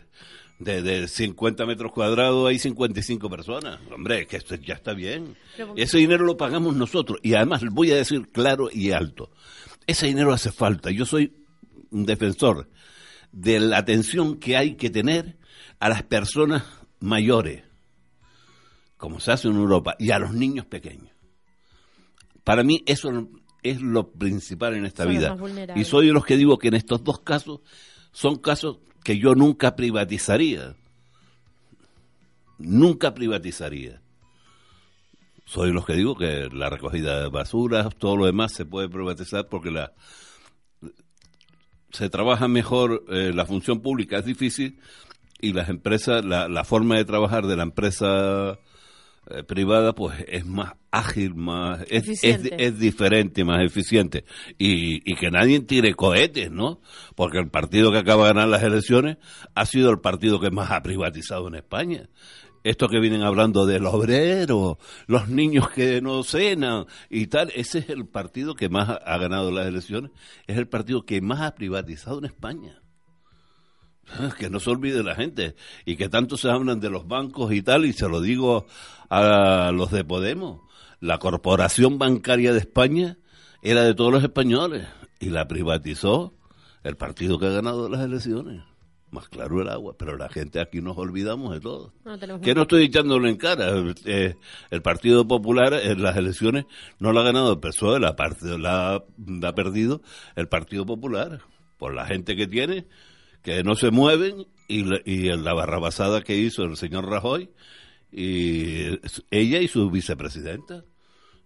[0.60, 3.80] de, de 50 metros cuadrados, hay 55 personas.
[3.94, 5.36] Hombre, que esto ya está bien.
[5.58, 7.20] Pero- Ese dinero lo pagamos nosotros.
[7.22, 9.30] Y además, voy a decir claro y alto,
[9.86, 10.90] ese dinero hace falta.
[10.90, 11.34] Yo soy
[11.92, 12.70] un defensor
[13.32, 15.36] de la atención que hay que tener
[15.84, 16.64] a las personas
[17.02, 17.62] mayores,
[18.96, 21.14] como se hace en Europa, y a los niños pequeños.
[22.46, 23.28] Para mí eso
[23.64, 25.36] es lo principal en esta vida.
[25.76, 27.60] Y soy de los que digo que en estos dos casos
[28.14, 30.78] son casos que yo nunca privatizaría.
[32.60, 34.02] Nunca privatizaría.
[35.44, 38.88] Soy de los que digo que la recogida de basuras, todo lo demás se puede
[38.88, 39.92] privatizar porque la
[41.92, 44.80] se trabaja mejor, eh, la función pública es difícil
[45.44, 48.58] y las empresas, la, la forma de trabajar de la empresa
[49.30, 54.24] eh, privada pues es más ágil, más es, es, diferente, más eficiente
[54.58, 56.80] y, y, que nadie tire cohetes, ¿no?
[57.16, 59.18] Porque el partido que acaba de ganar las elecciones
[59.54, 62.10] ha sido el partido que más ha privatizado en España.
[62.64, 64.78] Esto que vienen hablando del obrero,
[65.08, 69.52] los niños que no cenan y tal, ese es el partido que más ha ganado
[69.52, 70.12] las elecciones,
[70.48, 72.83] es el partido que más ha privatizado en España.
[74.38, 77.62] Que no se olvide la gente y que tanto se hablan de los bancos y
[77.62, 78.66] tal, y se lo digo
[79.10, 80.62] a los de Podemos.
[81.00, 83.18] La corporación bancaria de España
[83.62, 84.88] era de todos los españoles
[85.20, 86.34] y la privatizó
[86.84, 88.64] el partido que ha ganado las elecciones.
[89.10, 91.94] Más claro el agua, pero la gente aquí nos olvidamos de todo.
[92.42, 93.72] que no estoy echándolo en cara.
[94.06, 94.36] Eh,
[94.72, 96.66] el Partido Popular en las elecciones
[96.98, 98.16] no lo ha ganado el PSOE, la,
[98.58, 100.02] la, la ha perdido
[100.36, 101.42] el Partido Popular
[101.78, 102.88] por la gente que tiene
[103.44, 107.50] que no se mueven y, y la barrabasada que hizo el señor Rajoy
[108.12, 109.00] y
[109.32, 110.84] ella y su vicepresidenta.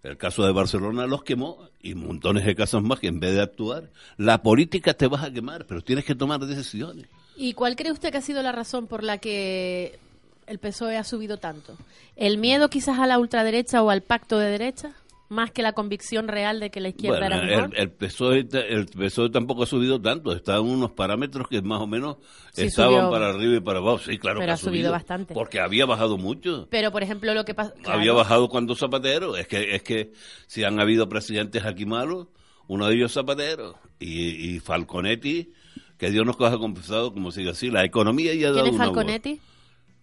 [0.04, 3.42] El caso de Barcelona los quemó y montones de casos más que en vez de
[3.42, 7.08] actuar, la política te vas a quemar, pero tienes que tomar decisiones.
[7.36, 10.00] ¿Y cuál cree usted que ha sido la razón por la que
[10.46, 11.76] el PSOE ha subido tanto?
[12.16, 14.94] ¿El miedo quizás a la ultraderecha o al pacto de derecha?
[15.30, 17.74] Más que la convicción real de que la izquierda era mejor?
[17.76, 21.82] El, el, PSOE, el PSOE tampoco ha subido tanto, está en unos parámetros que más
[21.82, 22.18] o menos
[22.56, 24.00] estaban para arriba y para abajo.
[24.00, 25.34] Sí, claro pero ha subido, bastante.
[25.34, 26.68] Porque había bajado mucho.
[26.70, 27.74] Pero, por ejemplo, lo que pasa...
[27.86, 29.36] Había bajado cuando Zapatero.
[29.36, 30.12] Es que, es que
[30.48, 32.28] si han habido presidentes aquí malos,
[32.68, 35.54] uno de ellos Zapatero y, y Falconetti,
[35.98, 37.70] que Dios nos coja compensado, como sigue así.
[37.70, 39.42] La economía ya ha dado ¿Quién es Falconetti?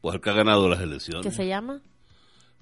[0.01, 1.23] Pues el que ha ganado las elecciones.
[1.23, 1.81] ¿Qué se llama?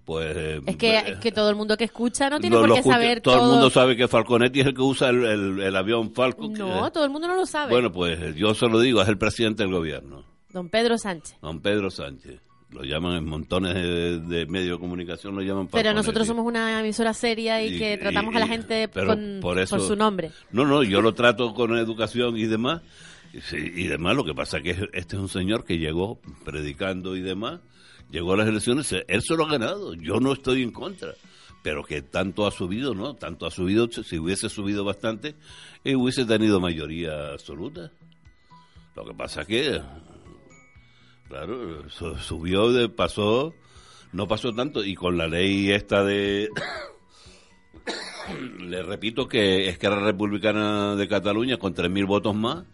[0.04, 2.82] Pues, eh, es que, eh, que, todo el mundo que escucha no tiene por qué
[2.82, 3.36] saber todo.
[3.36, 6.52] Todo el mundo sabe que Falconetti es el que usa el, el, avión Falcon.
[6.54, 7.70] No, todo el mundo no lo sabe.
[7.70, 10.24] Bueno, pues yo se lo digo, es el presidente del gobierno.
[10.50, 11.36] Don Pedro Sánchez.
[11.40, 12.40] Don Pedro Sánchez.
[12.70, 17.12] Lo llaman en montones de, medios de comunicación, lo llaman Pero nosotros somos una emisora
[17.12, 20.30] seria y, que tratamos a la gente con, por, su nombre.
[20.50, 22.80] No, no, yo lo trato con educación y demás.
[23.52, 27.20] y demás, lo que pasa es que este es un señor que llegó predicando y
[27.20, 27.60] demás
[28.12, 31.14] llegó a las elecciones, él se lo ha ganado, yo no estoy en contra,
[31.62, 33.14] pero que tanto ha subido, ¿no?
[33.14, 35.34] Tanto ha subido, si hubiese subido bastante,
[35.82, 37.90] él hubiese tenido mayoría absoluta.
[38.94, 39.80] Lo que pasa que,
[41.28, 43.54] claro, subió, pasó,
[44.12, 46.50] no pasó tanto, y con la ley esta de...
[48.60, 52.64] Le repito que es que la Republicana de Cataluña, con 3.000 votos más,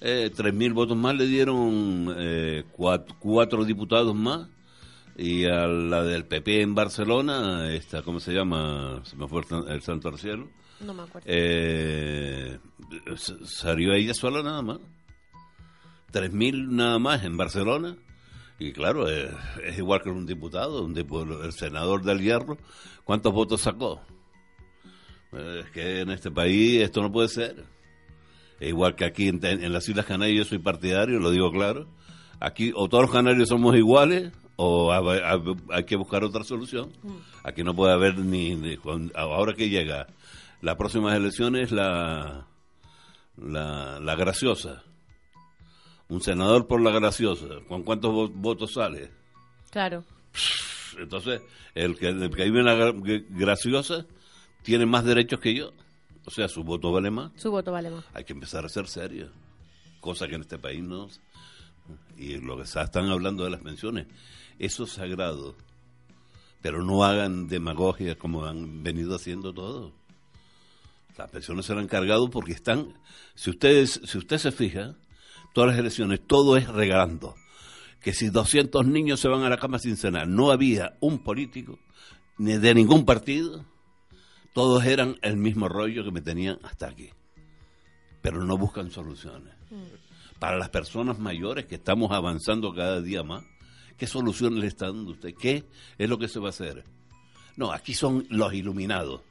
[0.00, 4.48] eh, 3.000 votos más le dieron eh, cuatro diputados más
[5.16, 9.00] y a la del PP en Barcelona, esta, ¿cómo se llama?
[9.04, 10.48] Se me fue el, Santo al Cielo.
[10.80, 11.26] No me acuerdo.
[11.30, 12.58] Eh,
[13.44, 14.78] salió ella sola nada más.
[16.10, 17.96] Tres mil nada más en Barcelona.
[18.58, 19.30] Y claro, es,
[19.78, 22.58] igual que un diputado, un el senador del Hierro.
[23.04, 24.00] ¿Cuántos votos sacó?
[25.32, 27.64] Es que en este país esto no puede ser.
[28.60, 31.86] igual que aquí en, en las Islas Canarias yo soy partidario, lo digo claro.
[32.40, 34.92] Aquí o todos los canarios somos iguales o
[35.70, 36.92] hay que buscar otra solución.
[37.02, 37.16] Mm.
[37.42, 38.78] Aquí no puede haber ni,
[39.14, 40.06] ahora que llega
[40.60, 42.46] las próximas elecciones la,
[43.36, 44.82] la, la graciosa.
[46.08, 47.46] Un senador por la graciosa.
[47.66, 49.10] ¿Con cuántos votos sale?
[49.70, 50.04] Claro.
[50.98, 51.40] Entonces,
[51.74, 52.92] el que, el que vive en la
[53.30, 54.06] graciosa
[54.62, 55.72] tiene más derechos que yo.
[56.26, 57.32] O sea, su voto vale más.
[57.36, 58.04] Su voto vale más.
[58.14, 59.28] Hay que empezar a ser serio.
[60.00, 61.08] Cosa que en este país no.
[62.16, 64.06] Y lo que están hablando de las pensiones
[64.58, 65.54] eso es sagrado.
[66.62, 69.92] Pero no hagan demagogia como han venido haciendo todos.
[71.16, 72.94] Las pensiones han cargado porque están,
[73.34, 74.96] si ustedes, si usted se fija,
[75.52, 77.34] todas las elecciones, todo es regalando.
[78.00, 81.78] Que si 200 niños se van a la cama sin cenar, no había un político,
[82.36, 83.64] ni de ningún partido,
[84.52, 87.10] todos eran el mismo rollo que me tenían hasta aquí.
[88.20, 89.54] Pero no buscan soluciones.
[89.70, 90.38] Mm.
[90.38, 93.44] Para las personas mayores que estamos avanzando cada día más,
[93.96, 95.34] ¿Qué soluciones le está dando usted?
[95.34, 95.64] ¿Qué
[95.98, 96.84] es lo que se va a hacer?
[97.56, 99.22] No, aquí son los iluminados.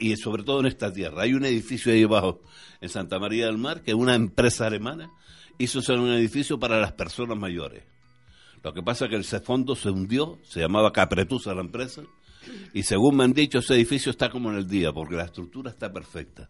[0.00, 1.22] y sobre todo en esta tierra.
[1.22, 2.40] Hay un edificio ahí abajo,
[2.80, 5.10] en Santa María del Mar, que una empresa alemana
[5.58, 7.84] hizo ser un edificio para las personas mayores.
[8.62, 12.02] Lo que pasa es que ese fondo se hundió, se llamaba Capretusa la empresa,
[12.72, 15.70] y según me han dicho, ese edificio está como en el día, porque la estructura
[15.70, 16.48] está perfecta.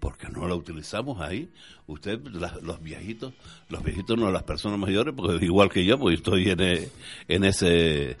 [0.00, 1.50] Porque no la utilizamos ahí.
[1.86, 3.32] Usted, los viejitos,
[3.68, 6.88] los viejitos no las personas mayores, porque igual que yo, porque estoy en, e,
[7.28, 8.16] en ese,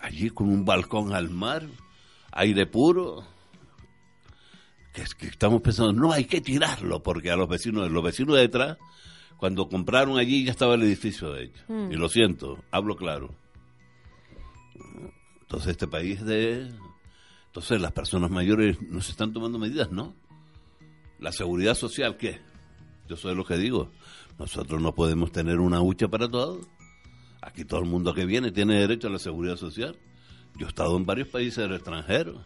[0.00, 1.66] allí con un balcón al mar,
[2.32, 3.24] aire puro,
[4.92, 8.78] que estamos pensando, no hay que tirarlo, porque a los vecinos, los vecinos de detrás,
[9.36, 11.64] cuando compraron allí ya estaba el edificio de ellos.
[11.68, 11.92] Mm.
[11.92, 13.34] Y lo siento, hablo claro.
[15.40, 16.70] Entonces este país de...
[17.46, 20.14] Entonces las personas mayores no se están tomando medidas, ¿no?
[21.18, 22.40] La seguridad social, ¿qué?
[23.08, 23.90] Yo soy lo que digo.
[24.38, 26.66] Nosotros no podemos tener una hucha para todos.
[27.40, 29.96] Aquí todo el mundo que viene tiene derecho a la seguridad social.
[30.56, 32.44] Yo he estado en varios países del extranjero.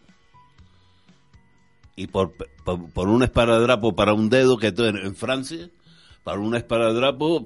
[1.97, 2.33] Y por,
[2.65, 5.69] por, un esparadrapo para un dedo que en, en Francia,
[6.25, 7.45] para un esparadrapo,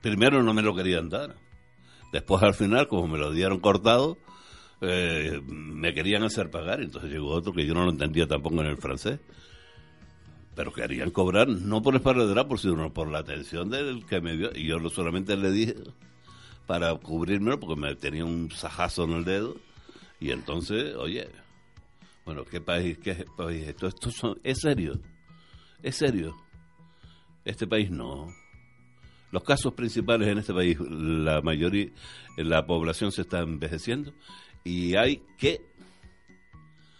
[0.00, 1.34] primero no me lo querían dar.
[2.12, 4.16] Después al final, como me lo dieron cortado,
[4.86, 6.80] eh, me querían hacer pagar.
[6.80, 9.20] Entonces llegó otro que yo no lo entendía tampoco en el francés.
[10.54, 14.50] Pero querían cobrar no por esparadrapo, sino por la atención del que me dio.
[14.54, 15.74] Y yo solamente le dije
[16.66, 19.56] para cubrirme porque me tenía un sajazo en el dedo.
[20.20, 21.28] Y entonces, oye,
[22.24, 22.98] bueno, ¿qué país?
[22.98, 23.68] Qué país?
[23.68, 25.00] Esto, esto es serio.
[25.82, 26.34] Es serio.
[27.44, 28.32] Este país no.
[29.30, 31.88] Los casos principales en este país, la mayoría,
[32.36, 34.12] la población se está envejeciendo
[34.64, 35.60] y hay que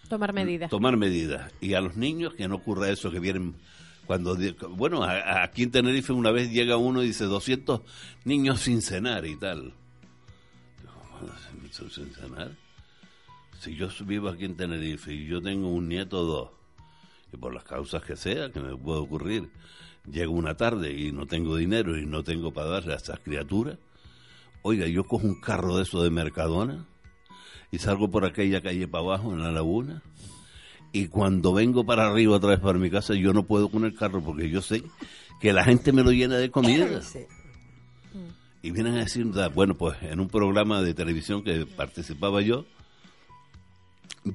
[0.08, 0.70] tomar medidas.
[0.70, 1.52] Tomar medidas.
[1.60, 3.54] Y a los niños que no ocurra eso, que vienen
[4.06, 4.36] cuando
[4.70, 7.80] bueno, aquí en Tenerife una vez llega uno y dice 200
[8.24, 9.72] niños sin cenar y tal.
[11.90, 12.52] ¿Sin cenar?
[13.58, 16.50] Si yo vivo aquí en Tenerife y yo tengo un nieto o dos,
[17.32, 19.48] y por las causas que sea, que me puede ocurrir,
[20.08, 23.78] llego una tarde y no tengo dinero y no tengo para darle a esas criaturas,
[24.62, 26.84] oiga, yo cojo un carro de eso de Mercadona
[27.74, 30.00] y salgo por aquella calle para abajo en la laguna
[30.92, 33.96] y cuando vengo para arriba otra vez para mi casa yo no puedo con el
[33.96, 34.84] carro porque yo sé
[35.40, 37.00] que la gente me lo llena de comida.
[38.62, 42.64] Y vienen a decir, bueno, pues en un programa de televisión que participaba yo,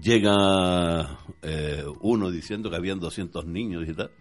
[0.03, 4.11] llega eh, uno diciendo que habían 200 niños y tal.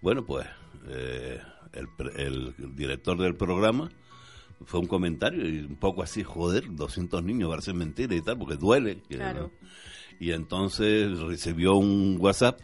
[0.00, 0.46] Bueno, pues
[0.88, 1.40] eh,
[2.16, 3.90] el, director del programa
[4.64, 8.56] fue un comentario y un poco así, joder, 200 niños, parece mentira y tal, porque
[8.56, 9.02] duele.
[10.20, 12.60] Y entonces recibió un WhatsApp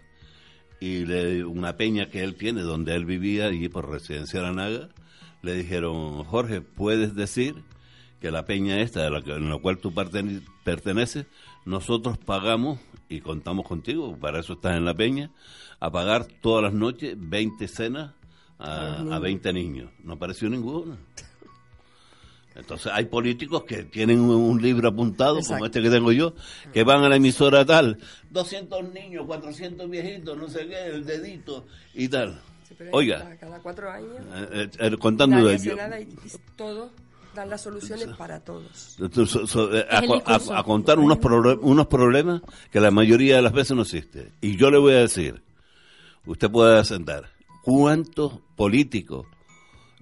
[0.81, 4.89] y le, una peña que él tiene donde él vivía y por residencia de Naga,
[5.43, 7.55] le dijeron, Jorge, ¿puedes decir
[8.21, 11.27] que la peña esta de la, en la cual tú perteneces
[11.65, 12.79] nosotros pagamos,
[13.09, 15.31] y contamos contigo, para eso estás en la peña,
[15.81, 18.15] a pagar todas las noches 20 cenas
[18.59, 19.91] a, 20 niños.
[20.05, 20.97] No apareció ninguno.
[22.55, 26.35] Entonces hay políticos que tienen un, libro apuntado, como este que tengo yo,
[26.73, 27.99] que van a la emisora tal,
[28.31, 32.41] 200 niños, 400 viejitos, no sé qué, el dedito y tal.
[32.93, 35.77] Oiga, cada cuatro años, eh, eh, eh, contando de ello.
[36.57, 36.91] todo
[37.35, 38.97] dan las soluciones para todos.
[38.99, 41.19] Eh, a, contar unos,
[41.61, 44.33] unos problemas que la mayoría de las veces no existen.
[44.41, 45.43] Y yo le voy a decir,
[46.27, 47.31] usted puede sentar,
[47.63, 49.27] ¿cuántos políticos?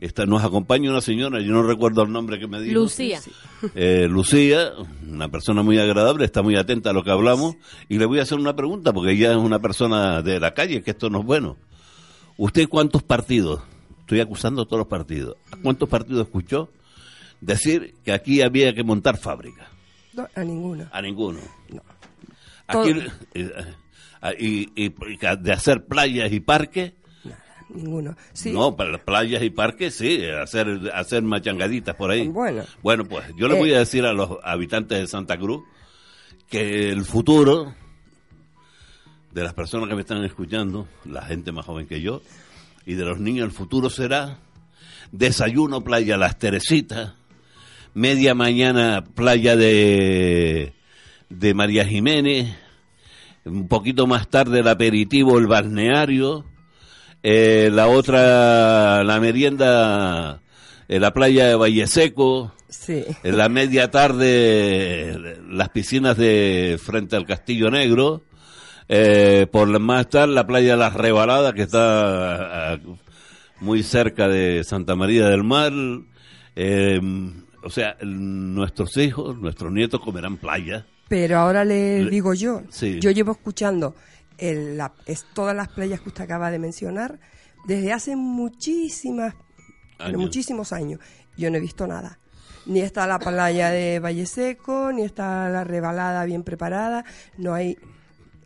[0.01, 2.74] Esta, nos acompaña una señora, yo no recuerdo el nombre que me dijo.
[2.74, 3.20] Lucía.
[3.74, 4.72] Eh, Lucía,
[5.09, 7.57] una persona muy agradable, está muy atenta a lo que hablamos.
[7.88, 10.82] Y le voy a hacer una pregunta, porque ella es una persona de la calle,
[10.82, 11.57] que esto no es bueno.
[12.36, 13.61] ¿Usted cuántos partidos?
[14.01, 15.36] Estoy acusando a todos los partidos.
[15.62, 16.70] ¿Cuántos partidos escuchó
[17.40, 19.68] decir que aquí había que montar fábrica.
[20.34, 20.88] a ninguno.
[20.92, 21.40] A ninguno.
[22.66, 22.90] Aquí,
[23.34, 23.51] eh,
[24.22, 24.88] eh, y,
[25.40, 26.92] de hacer playas y parques.
[27.68, 28.16] Ninguno.
[28.46, 32.28] No, para las playas y parques sí, hacer, hacer machangaditas por ahí.
[32.28, 32.64] Bueno.
[32.82, 33.78] Bueno, pues yo le voy a eh.
[33.80, 35.64] decir a los habitantes de Santa Cruz
[36.48, 37.74] que el futuro
[39.32, 42.22] de las personas que me están escuchando, la gente más joven que yo,
[42.86, 44.38] y de los niños, el futuro será
[45.12, 47.14] desayuno playa Las Teresitas,
[47.94, 50.72] media mañana playa de,
[51.28, 52.56] de María Jiménez,
[53.44, 56.44] un poquito más tarde el aperitivo, el balneario,
[57.22, 60.40] eh, la otra, la merienda,
[60.88, 62.52] en la playa de Valle Seco,
[62.88, 68.22] en la media tarde las piscinas de frente al Castillo Negro,
[68.88, 72.78] eh, por más tarde la playa de las Rebaladas que está
[73.60, 75.72] muy cerca de Santa María del Mar,
[76.56, 77.00] eh,
[77.62, 80.86] o sea, nuestros hijos, nuestros nietos comerán playa.
[81.08, 82.62] Pero ahora le digo yo,
[83.00, 83.94] yo llevo escuchando
[85.34, 87.18] todas las playas que usted acaba de mencionar
[87.66, 89.34] desde hace muchísimas
[90.14, 91.01] muchísimos años.
[91.36, 92.18] Yo no he visto nada.
[92.66, 97.05] Ni está la playa de Valle Seco, ni está la rebalada bien preparada.
[97.36, 97.78] No hay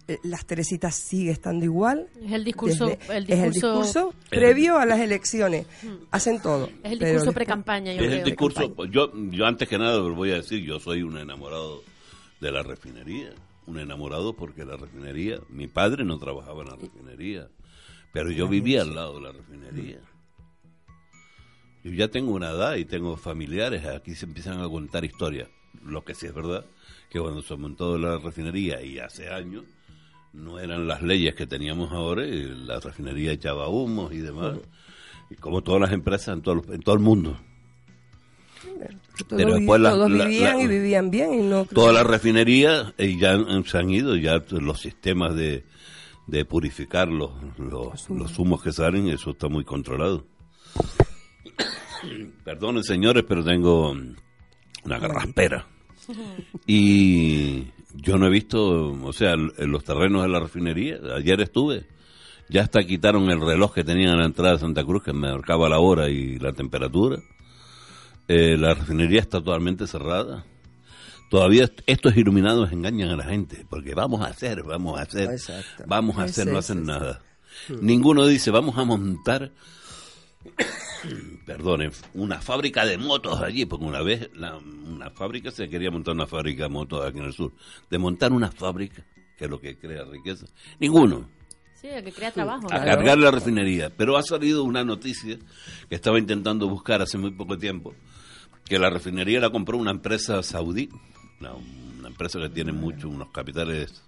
[0.08, 2.08] eh, las Teresitas sigue estando igual.
[2.24, 5.66] Es el discurso, el discurso, es el discurso previo a las elecciones.
[5.82, 5.88] Mm.
[6.10, 6.68] Hacen todo.
[6.82, 7.92] Es el discurso pre-campaña.
[7.92, 11.18] Es el discurso, yo, yo antes que nada lo voy a decir, yo soy un
[11.18, 11.82] enamorado
[12.40, 13.30] de la refinería.
[13.66, 17.48] Un enamorado porque la refinería, mi padre no trabajaba en la refinería,
[18.12, 20.00] pero yo vivía al lado de la refinería.
[21.84, 25.48] Yo ya tengo una edad y tengo familiares, aquí se empiezan a contar historias.
[25.84, 26.64] Lo que sí es verdad,
[27.10, 29.64] que cuando se montó la refinería y hace años,
[30.32, 34.58] no eran las leyes que teníamos ahora, y la refinería echaba humos y demás,
[35.30, 37.38] y como todas las empresas en todo, en todo el mundo.
[39.28, 41.34] Pero después todos vivían y vivían bien.
[41.34, 43.36] Y no todas las refinerías eh, ya
[43.66, 45.64] se han ido, ya los sistemas de,
[46.26, 50.26] de purificar los, los, humos que salen, eso está muy controlado.
[52.44, 53.94] Perdonen señores, pero tengo
[54.84, 55.66] una garraspera.
[56.66, 61.86] Y yo no he visto, o sea, en los terrenos de la refinería, ayer estuve,
[62.48, 65.30] ya hasta quitaron el reloj que tenían en la entrada de Santa Cruz, que me
[65.30, 67.18] marcaba la hora y la temperatura.
[68.28, 70.44] Eh, la refinería está totalmente cerrada.
[71.30, 75.30] Todavía estos iluminados engañan a la gente, porque vamos a hacer, vamos a hacer,
[75.86, 77.22] vamos a hacer, no hacen nada.
[77.80, 79.50] Ninguno dice, vamos a montar
[81.46, 84.30] perdone, una fábrica de motos allí, porque una vez
[84.86, 87.52] una fábrica se quería montar una fábrica de motos aquí en el sur.
[87.90, 89.04] De montar una fábrica,
[89.36, 90.46] que es lo que crea riqueza,
[90.78, 91.28] ninguno.
[91.80, 92.66] Sí, que crea trabajo.
[92.66, 93.90] A cargar la refinería.
[93.90, 95.36] Pero ha salido una noticia
[95.88, 97.94] que estaba intentando buscar hace muy poco tiempo,
[98.64, 100.88] que la refinería la compró una empresa saudí,
[101.40, 104.02] una, empresa que tiene muchos, unos capitales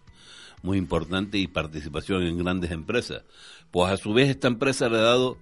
[0.62, 3.22] muy importantes y participación en grandes empresas.
[3.70, 5.38] Pues a su vez esta empresa le ha dado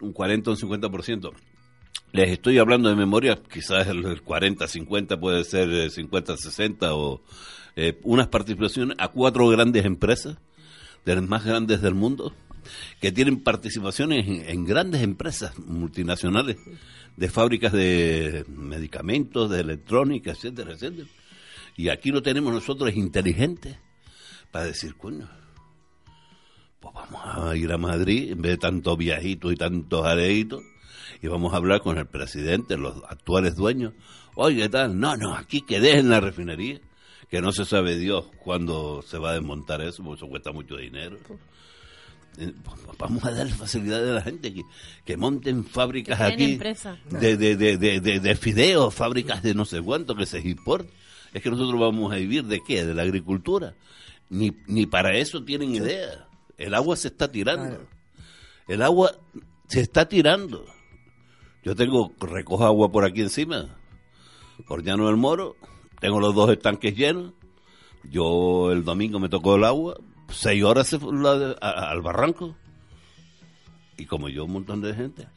[0.00, 1.32] un 40 o un 50%.
[2.12, 7.22] Les estoy hablando de memoria, quizás el 40, 50 puede ser 50, eh, 60 o
[7.74, 10.36] eh, unas participaciones a cuatro grandes empresas,
[11.04, 12.34] de las más grandes del mundo,
[13.00, 16.56] que tienen participaciones en, grandes empresas multinacionales
[17.16, 21.08] de fábricas de medicamentos, de electrónica, etcétera, etcétera.
[21.76, 23.78] Y aquí lo tenemos nosotros inteligentes
[24.50, 25.28] para decir, coño,
[26.80, 30.62] pues vamos a ir a Madrid en vez de tantos viajitos y tantos areitos
[31.22, 33.94] y vamos a hablar con el presidente, los actuales dueños.
[34.34, 34.98] Oye, ¿qué tal?
[34.98, 36.80] No, no, aquí que dejen la refinería,
[37.30, 40.76] que no se sabe Dios cuándo se va a desmontar eso, porque eso cuesta mucho
[40.76, 41.18] dinero.
[42.38, 42.52] Eh,
[42.98, 44.62] vamos a dar facilidades a la gente que,
[45.04, 50.14] que monten fábricas aquí de, de, de, de, de fideos, fábricas de no sé cuánto
[50.14, 50.90] que se importen.
[51.32, 52.84] Es que nosotros vamos a vivir de qué?
[52.84, 53.74] De la agricultura.
[54.28, 56.28] Ni, ni para eso tienen idea.
[56.58, 57.86] El agua se está tirando.
[58.68, 59.12] El agua
[59.68, 60.64] se está tirando.
[61.64, 63.68] Yo tengo, recojo agua por aquí encima,
[64.66, 65.56] por Llano del Moro,
[66.00, 67.32] tengo los dos estanques llenos.
[68.04, 69.96] Yo el domingo me tocó el agua,
[70.32, 72.56] seis horas se al barranco.
[73.96, 75.28] Y como yo, un montón de gente.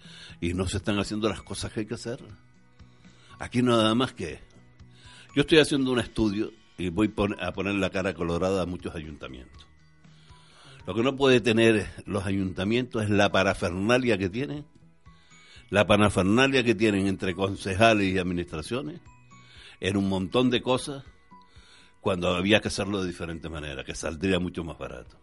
[0.41, 2.19] Y no se están haciendo las cosas que hay que hacer.
[3.39, 4.39] Aquí nada más que.
[5.35, 9.65] Yo estoy haciendo un estudio y voy a poner la cara colorada a muchos ayuntamientos.
[10.85, 14.65] Lo que no puede tener los ayuntamientos es la parafernalia que tienen,
[15.69, 19.01] la parafernalia que tienen entre concejales y administraciones,
[19.79, 21.03] en un montón de cosas,
[22.05, 25.17] cuando había que hacerlo de diferente manera, que saldría mucho más barato.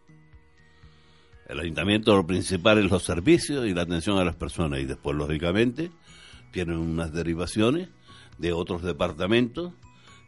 [1.47, 5.17] El ayuntamiento lo principal es los servicios y la atención a las personas y después,
[5.17, 5.93] lógicamente,
[6.51, 7.89] tienen unas derivaciones
[8.39, 9.75] de otros departamentos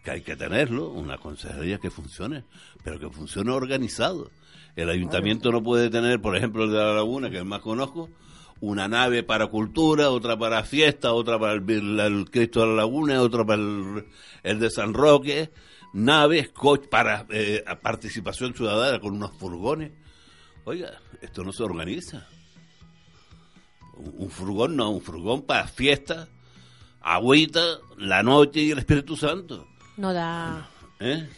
[0.05, 2.45] que hay que tenerlo, una consejería que funcione,
[2.85, 4.31] pero que funcione organizado
[4.77, 8.11] el ayuntamiento no puede tener, por ejemplo, el de la Laguna, que es más conozco,
[8.61, 13.45] una nave para cultura, otra para fiesta, otra para el, Cristo de la Laguna, otra
[13.45, 13.63] para
[14.43, 15.51] el, de San Roque,
[15.95, 19.93] naves, coche para eh, participación ciudadana con unos furgones.
[20.65, 22.27] Oiga, esto no se organiza.
[23.97, 26.29] Un, furgón no, un furgón para fiesta,
[27.01, 29.69] agüita, la noche y el Espíritu Santo.
[29.97, 30.69] No da.
[30.99, 31.29] ¿Eh?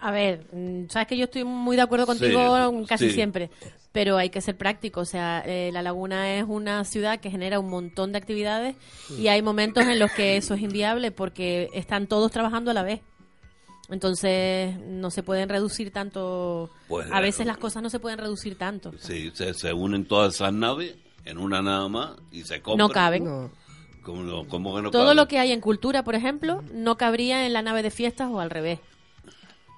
[0.00, 3.50] A ver, mm, sabes que yo estoy muy de acuerdo contigo casi siempre,
[3.92, 5.00] pero hay que ser práctico.
[5.00, 8.76] O sea, eh, La Laguna es una ciudad que genera un montón de actividades
[9.18, 12.82] y hay momentos en los que eso es inviable porque están todos trabajando a la
[12.82, 13.00] vez.
[13.90, 16.70] Entonces, no se pueden reducir tanto.
[16.88, 18.92] Pues, a veces las cosas no se pueden reducir tanto.
[18.98, 22.88] Sí, se, unen todas esas naves en una nada más y se compran.
[22.88, 23.50] No caben.
[24.90, 28.28] Todo lo que hay en cultura, por ejemplo, no cabría en la nave de fiestas
[28.30, 28.80] o al revés.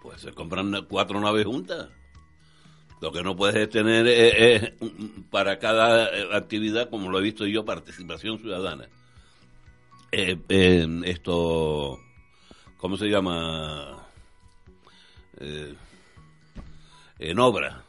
[0.03, 1.89] Pues se compran cuatro naves juntas.
[3.01, 4.73] Lo que no puedes tener es,
[5.31, 8.89] para cada eh, actividad, como lo he visto yo, participación ciudadana.
[10.13, 11.99] Eh, eh, esto,
[12.77, 14.02] ¿cómo se llama?
[15.43, 15.75] Eh,
[17.19, 17.85] en obra.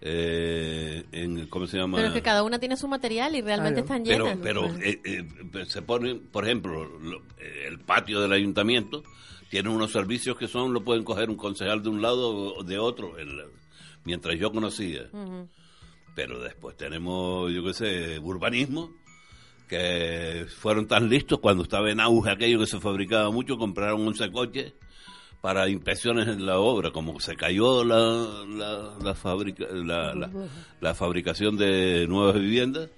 [0.00, 1.96] Eh, en, ¿Cómo se llama?
[1.96, 4.40] Pero es que cada una tiene su material y realmente están Pero, llenas.
[4.42, 5.24] pero eh, eh,
[5.66, 9.02] se pone, por ejemplo, lo- eh, el patio del ayuntamiento
[9.50, 12.78] tiene unos servicios que son, lo pueden coger un concejal de un lado o de
[12.78, 13.46] otro, el-
[14.04, 15.08] mientras yo conocía.
[16.14, 18.90] Pero después tenemos, yo qué sé, urbanismo,
[19.68, 24.30] que fueron tan listos cuando estaba en auge aquello que se fabricaba mucho, compraron 11
[24.30, 24.74] coches
[25.40, 30.14] para inspecciones en la obra, como se cayó la, la, la, fábrica, la,
[30.80, 32.90] la, fabricación de nuevas viviendas,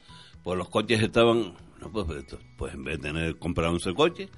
[0.43, 4.31] pues los coches estaban, no, pues, esto, pues en vez de tener, comprar 11 coches,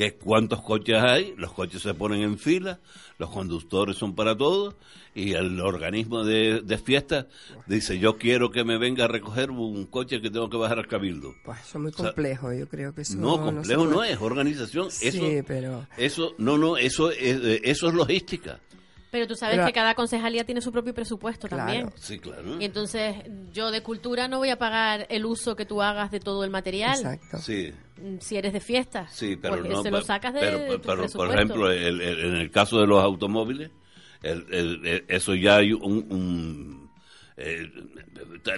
[0.00, 2.80] que cuántos coches hay, los coches se ponen en fila,
[3.18, 4.74] los conductores son para todos,
[5.14, 7.26] y el organismo de, de fiesta
[7.66, 10.86] dice, yo quiero que me venga a recoger un coche que tengo que bajar al
[10.86, 11.34] cabildo.
[11.44, 14.12] Pues eso es muy O sea, complejo, yo creo que eso No, complejo no, puede-
[14.12, 18.58] es organización, Sí, eso, pero eso, no, no, eso es, eh, eso es logística.
[19.10, 21.64] Pero tú sabes Pero- que cada concejalía tiene su propio presupuesto Claro.
[21.64, 21.92] también.
[21.96, 22.60] Sí, claro.
[22.60, 23.16] Y entonces
[23.52, 26.50] yo de cultura no voy a pagar el uso que tú hagas de todo el
[26.50, 26.94] material.
[26.96, 27.38] exacto.
[27.38, 27.72] Sí,
[28.20, 29.08] Si eres de fiesta.
[29.10, 29.82] sí, pero porque no.
[29.82, 32.50] se lo pero- sacas de, pero- de tu pero, por ejemplo, el- el- en el
[32.50, 33.70] caso de los automóviles,
[34.22, 35.82] el- el- el- eso ya hay un...
[36.10, 36.90] un-
[37.36, 37.68] eh,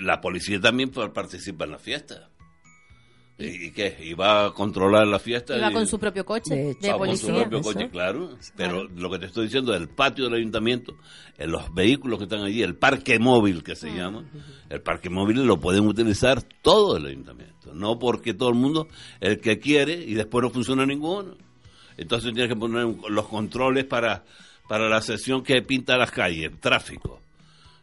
[0.01, 2.29] la policía también pa- participa en la fiesta.
[3.39, 3.97] ¿Y, y qué?
[4.03, 5.57] ¿Y va a controlar la fiesta?
[5.57, 8.37] Y- con su propio coche De de, con su propio coche, claro.
[8.57, 8.89] Pero Claro.
[8.95, 10.97] lo que te estoy diciendo, el patio del ayuntamiento,
[11.39, 13.95] en los vehículos que están allí, el parque móvil que se Ah.
[13.97, 14.25] llama,
[14.69, 17.73] el parque móvil lo pueden utilizar todo el ayuntamiento.
[17.75, 18.87] No porque todo el mundo,
[19.21, 21.35] el que quiere, y después no funciona ninguno.
[21.97, 24.25] Entonces tienes que poner los controles para,
[24.69, 27.22] para la sesión que pinta las calles, tráfico.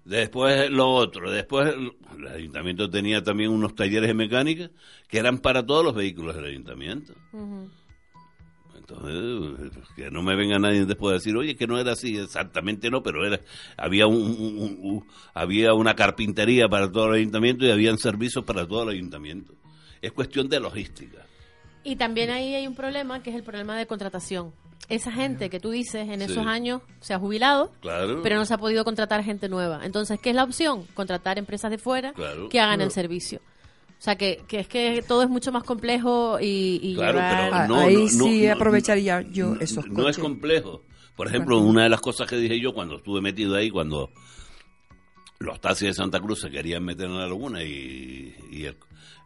[0.06, 1.74] Después lo otro, después
[2.18, 4.70] el ayuntamiento tenía también unos talleres de mecánica
[5.08, 7.14] que eran para todos los vehículos del ayuntamiento.
[8.76, 12.90] Entonces, que no me venga nadie después a decir, oye, que no era así, exactamente
[12.90, 13.40] no, pero era
[13.78, 18.44] había un, un- un- un- había una carpintería para todo el ayuntamiento y habían servicios
[18.46, 19.54] para todo el ayuntamiento.
[20.02, 21.24] Es cuestión de logística.
[21.84, 24.52] Y también ahí hay un problema que es el problema de contratación.
[24.90, 26.32] Esa gente que tú dices en Sí.
[26.32, 28.22] esos años se ha jubilado, Claro.
[28.24, 29.82] pero no se ha podido contratar gente nueva.
[29.86, 30.86] Entonces, ¿qué es la opción?
[30.96, 32.50] Contratar empresas de fuera Claro.
[32.50, 33.40] que hagan el servicio.
[33.88, 37.36] O sea, que, que es que todo es mucho más complejo y, y Claro, llevar-
[37.50, 40.84] pero Ah, no, ahí no, no, sí no, aprovecharía yo esos No es complejo.
[41.16, 44.10] Por ejemplo, una de las cosas que dije yo cuando estuve metido ahí, cuando
[45.40, 48.76] los taxis de Santa Cruz se querían meter en la laguna y, y el,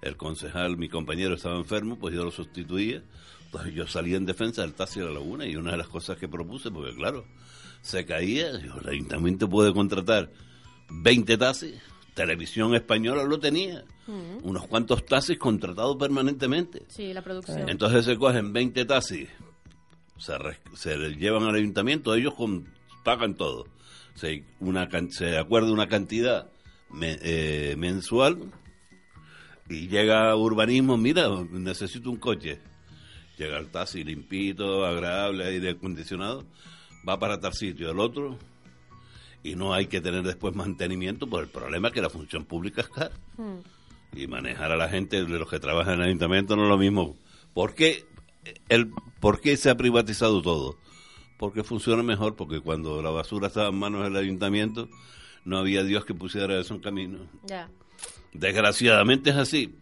[0.02, 3.02] el concejal, mi compañero, estaba enfermo, pues yo lo sustituía.
[3.46, 6.18] Entonces yo salía en defensa del taxi de la laguna y una de las cosas
[6.18, 7.26] que propuse, porque claro,
[7.82, 10.32] se caía, el ayuntamiento puede contratar
[10.90, 11.76] 20 taxis,
[12.16, 13.84] televisión española lo tenía,
[14.44, 16.84] unos cuantos taxis contratados permanentemente.
[16.90, 17.70] Sí, la producción.
[17.70, 19.30] Entonces se cogen 20 taxis,
[20.18, 20.34] se,
[20.76, 22.68] se le llevan al ayuntamiento, ellos con-
[23.04, 23.66] pagan todo.
[24.16, 26.50] Se, una, se acuerda una cantidad
[26.92, 28.52] me- eh, mensual
[29.70, 32.60] y llega urbanismo, mira, necesito un coche.
[33.38, 36.46] Llega el taxi limpito, agradable, aire acondicionado,
[37.08, 38.38] va para tal sitio, el otro,
[39.42, 42.90] y no hay que tener después mantenimiento por el problema que la función pública es
[42.90, 43.60] cara Hmm.
[44.16, 46.78] y manejar a la gente de los que trabajan en el ayuntamiento no es lo
[46.78, 47.18] mismo.
[47.56, 48.06] ¿Por qué,
[48.70, 50.78] el, ¿Por qué se ha privatizado todo?
[51.44, 54.88] Porque funciona mejor, porque cuando la basura estaba en manos del ayuntamiento,
[55.44, 57.20] no había Dios que pusiera eso en camino.
[57.46, 57.68] Ya.
[58.32, 59.76] Desgraciadamente es así.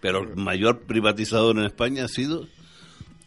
[0.00, 2.48] Pero el mayor privatizador en España ha sido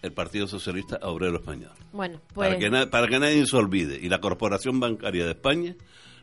[0.02, 1.72] el Partido Socialista Obrero Español.
[1.94, 3.98] Bueno, pues Para, que na- para que nadie se olvide.
[4.02, 5.76] Y la Corporación Bancaria de España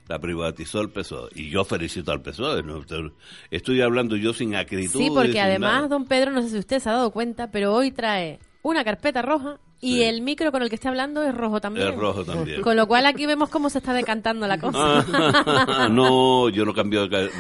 [0.09, 1.31] la privatizó el PSOE.
[1.37, 2.63] Y yo felicito al PSOE.
[2.65, 2.85] ¿no?
[3.51, 5.01] Estoy hablando yo sin acritud.
[5.01, 5.89] sí, porque además nada.
[5.89, 9.23] don Pedro, no sé si usted se ha dado cuenta, pero hoy trae una carpeta
[9.23, 10.03] roja y Sí.
[10.03, 11.89] el micro con el que está hablando es rojo también.
[11.89, 12.63] Es rojo también.
[12.63, 15.05] Con lo cual aquí vemos cómo se está decantando la cosa.
[15.91, 17.31] No, yo no cambio de,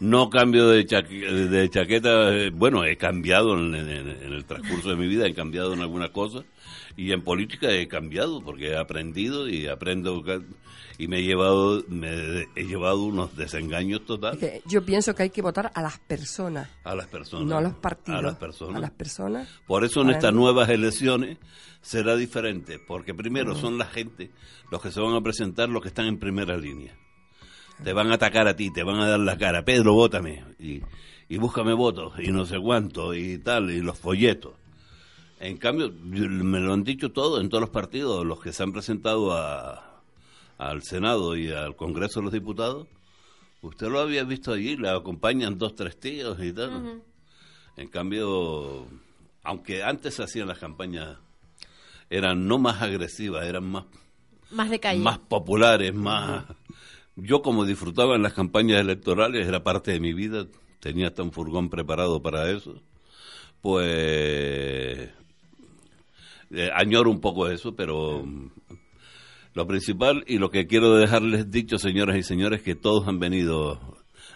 [0.00, 2.34] no cambio de, chaque- de chaqueta.
[2.34, 5.80] eh, Bueno, he cambiado en, en- en el transcurso de mi vida, he cambiado en
[5.80, 6.44] algunas cosas.
[6.96, 10.22] Y en política he cambiado porque he aprendido y aprendo
[10.98, 12.08] y me he llevado me
[12.56, 16.00] he llevado unos desengaños Es totales que yo pienso que hay que votar a las
[16.00, 17.46] personas, a las personas.
[17.46, 18.18] no a los partidos.
[18.18, 18.76] A las personas.
[18.76, 19.48] A las personas.
[19.68, 21.38] Por eso en estas nuevas elecciones
[21.80, 24.32] será diferente, porque primero son la gente
[24.72, 26.96] los que se van a presentar, los que están en primera línea.
[27.84, 30.82] Te van a atacar a ti, te van a dar la cara, Pedro, vótame, y,
[31.28, 34.52] y búscame votos, y no sé cuánto, y tal, y los folletos.
[35.40, 38.72] En cambio, me lo han dicho todo en todos los partidos, los que se han
[38.72, 40.02] presentado a,
[40.58, 42.86] al Senado y al Congreso de los Diputados,
[43.60, 47.02] Usted lo había visto allí, le acompañan dos, tres tíos y tal.
[47.76, 48.86] En cambio,
[49.42, 51.18] aunque antes se hacían las campañas,
[52.08, 53.84] eran no más agresivas, eran más,
[54.52, 55.00] Más de calle.
[55.00, 56.44] más populares, más...
[57.20, 60.46] Yo como disfrutaba en las campañas electorales, era parte de mi vida,
[60.78, 62.80] tenía hasta un furgón preparado para eso,
[63.60, 65.10] pues
[66.50, 68.24] eh, añoro un poco eso, pero
[69.52, 73.80] lo principal y lo que quiero dejarles dicho, señoras y señores, que todos han venido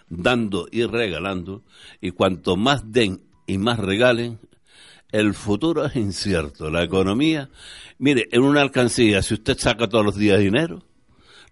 [0.09, 1.63] dando y regalando,
[2.01, 4.39] y cuanto más den y más regalen,
[5.13, 6.69] el futuro es incierto.
[6.69, 7.49] La economía,
[7.97, 10.83] mire, en una alcancía, si usted saca todos los días dinero,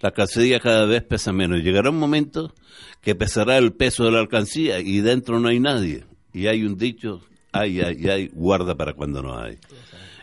[0.01, 1.61] la alcancía cada vez pesa menos.
[1.61, 2.53] Llegará un momento
[3.01, 6.05] que pesará el peso de la alcancía y dentro no hay nadie.
[6.33, 7.21] Y hay un dicho,
[7.51, 9.57] hay, hay, hay, guarda para cuando no hay.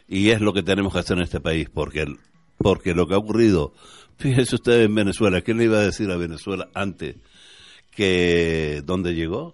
[0.09, 2.07] Y es lo que tenemos que hacer en este país, porque,
[2.57, 3.73] porque lo que ha ocurrido,
[4.17, 7.17] fíjese usted en Venezuela, ¿qué le iba a decir a Venezuela antes
[7.91, 9.53] que dónde llegó?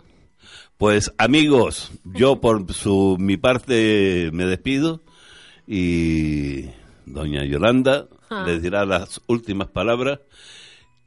[0.79, 5.03] Pues amigos, yo por su, mi parte me despido
[5.67, 6.67] y
[7.07, 8.45] doña Yolanda Ah.
[8.47, 10.21] les dirá las últimas palabras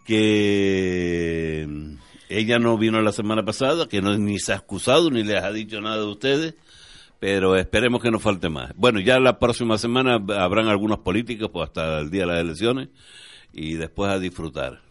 [0.05, 1.67] que
[2.29, 5.51] ella no vino la semana pasada, que no ni se ha excusado ni les ha
[5.51, 6.55] dicho nada de ustedes,
[7.19, 8.71] pero esperemos que no falte más.
[8.75, 12.89] Bueno, ya la próxima semana habrán algunos políticos pues hasta el día de las elecciones
[13.53, 14.81] y después a disfrutar.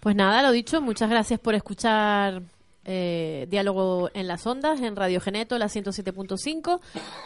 [0.00, 2.42] Pues nada, lo dicho, muchas gracias por escuchar
[2.88, 6.80] eh, Diálogo en las Ondas, en Radio Geneto, la 107.5.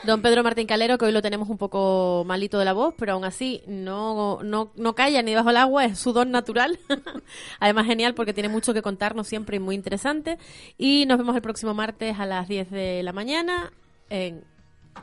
[0.05, 3.13] Don Pedro Martín Calero, que hoy lo tenemos un poco malito de la voz, pero
[3.13, 6.79] aún así no, no, no calla ni bajo el agua, es su don natural.
[7.61, 10.39] Además, genial porque tiene mucho que contarnos siempre y muy interesante.
[10.79, 13.73] Y nos vemos el próximo martes a las 10 de la mañana
[14.09, 14.43] en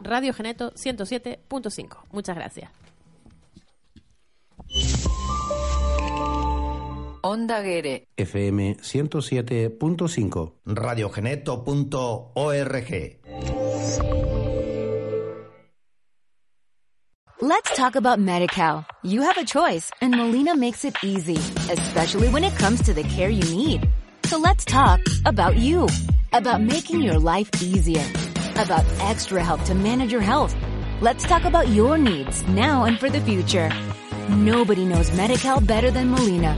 [0.01, 1.97] Radio Geneto 107.5.
[2.11, 2.86] Muchas gracias.
[7.27, 8.03] Onda Guere.
[8.17, 10.51] FM 107.5.
[10.65, 13.17] Radiogeneto.org.
[17.39, 18.83] Let's talk about MediCal.
[19.03, 21.35] You have a choice and Molina makes it easy,
[21.69, 23.87] especially when it comes to the care you need.
[24.25, 25.87] So let's talk about you,
[26.33, 28.03] about making your life easier,
[28.55, 30.55] about extra help to manage your health.
[31.01, 33.69] Let's talk about your needs now and for the future.
[34.29, 36.57] Nobody knows MediCal better than Molina.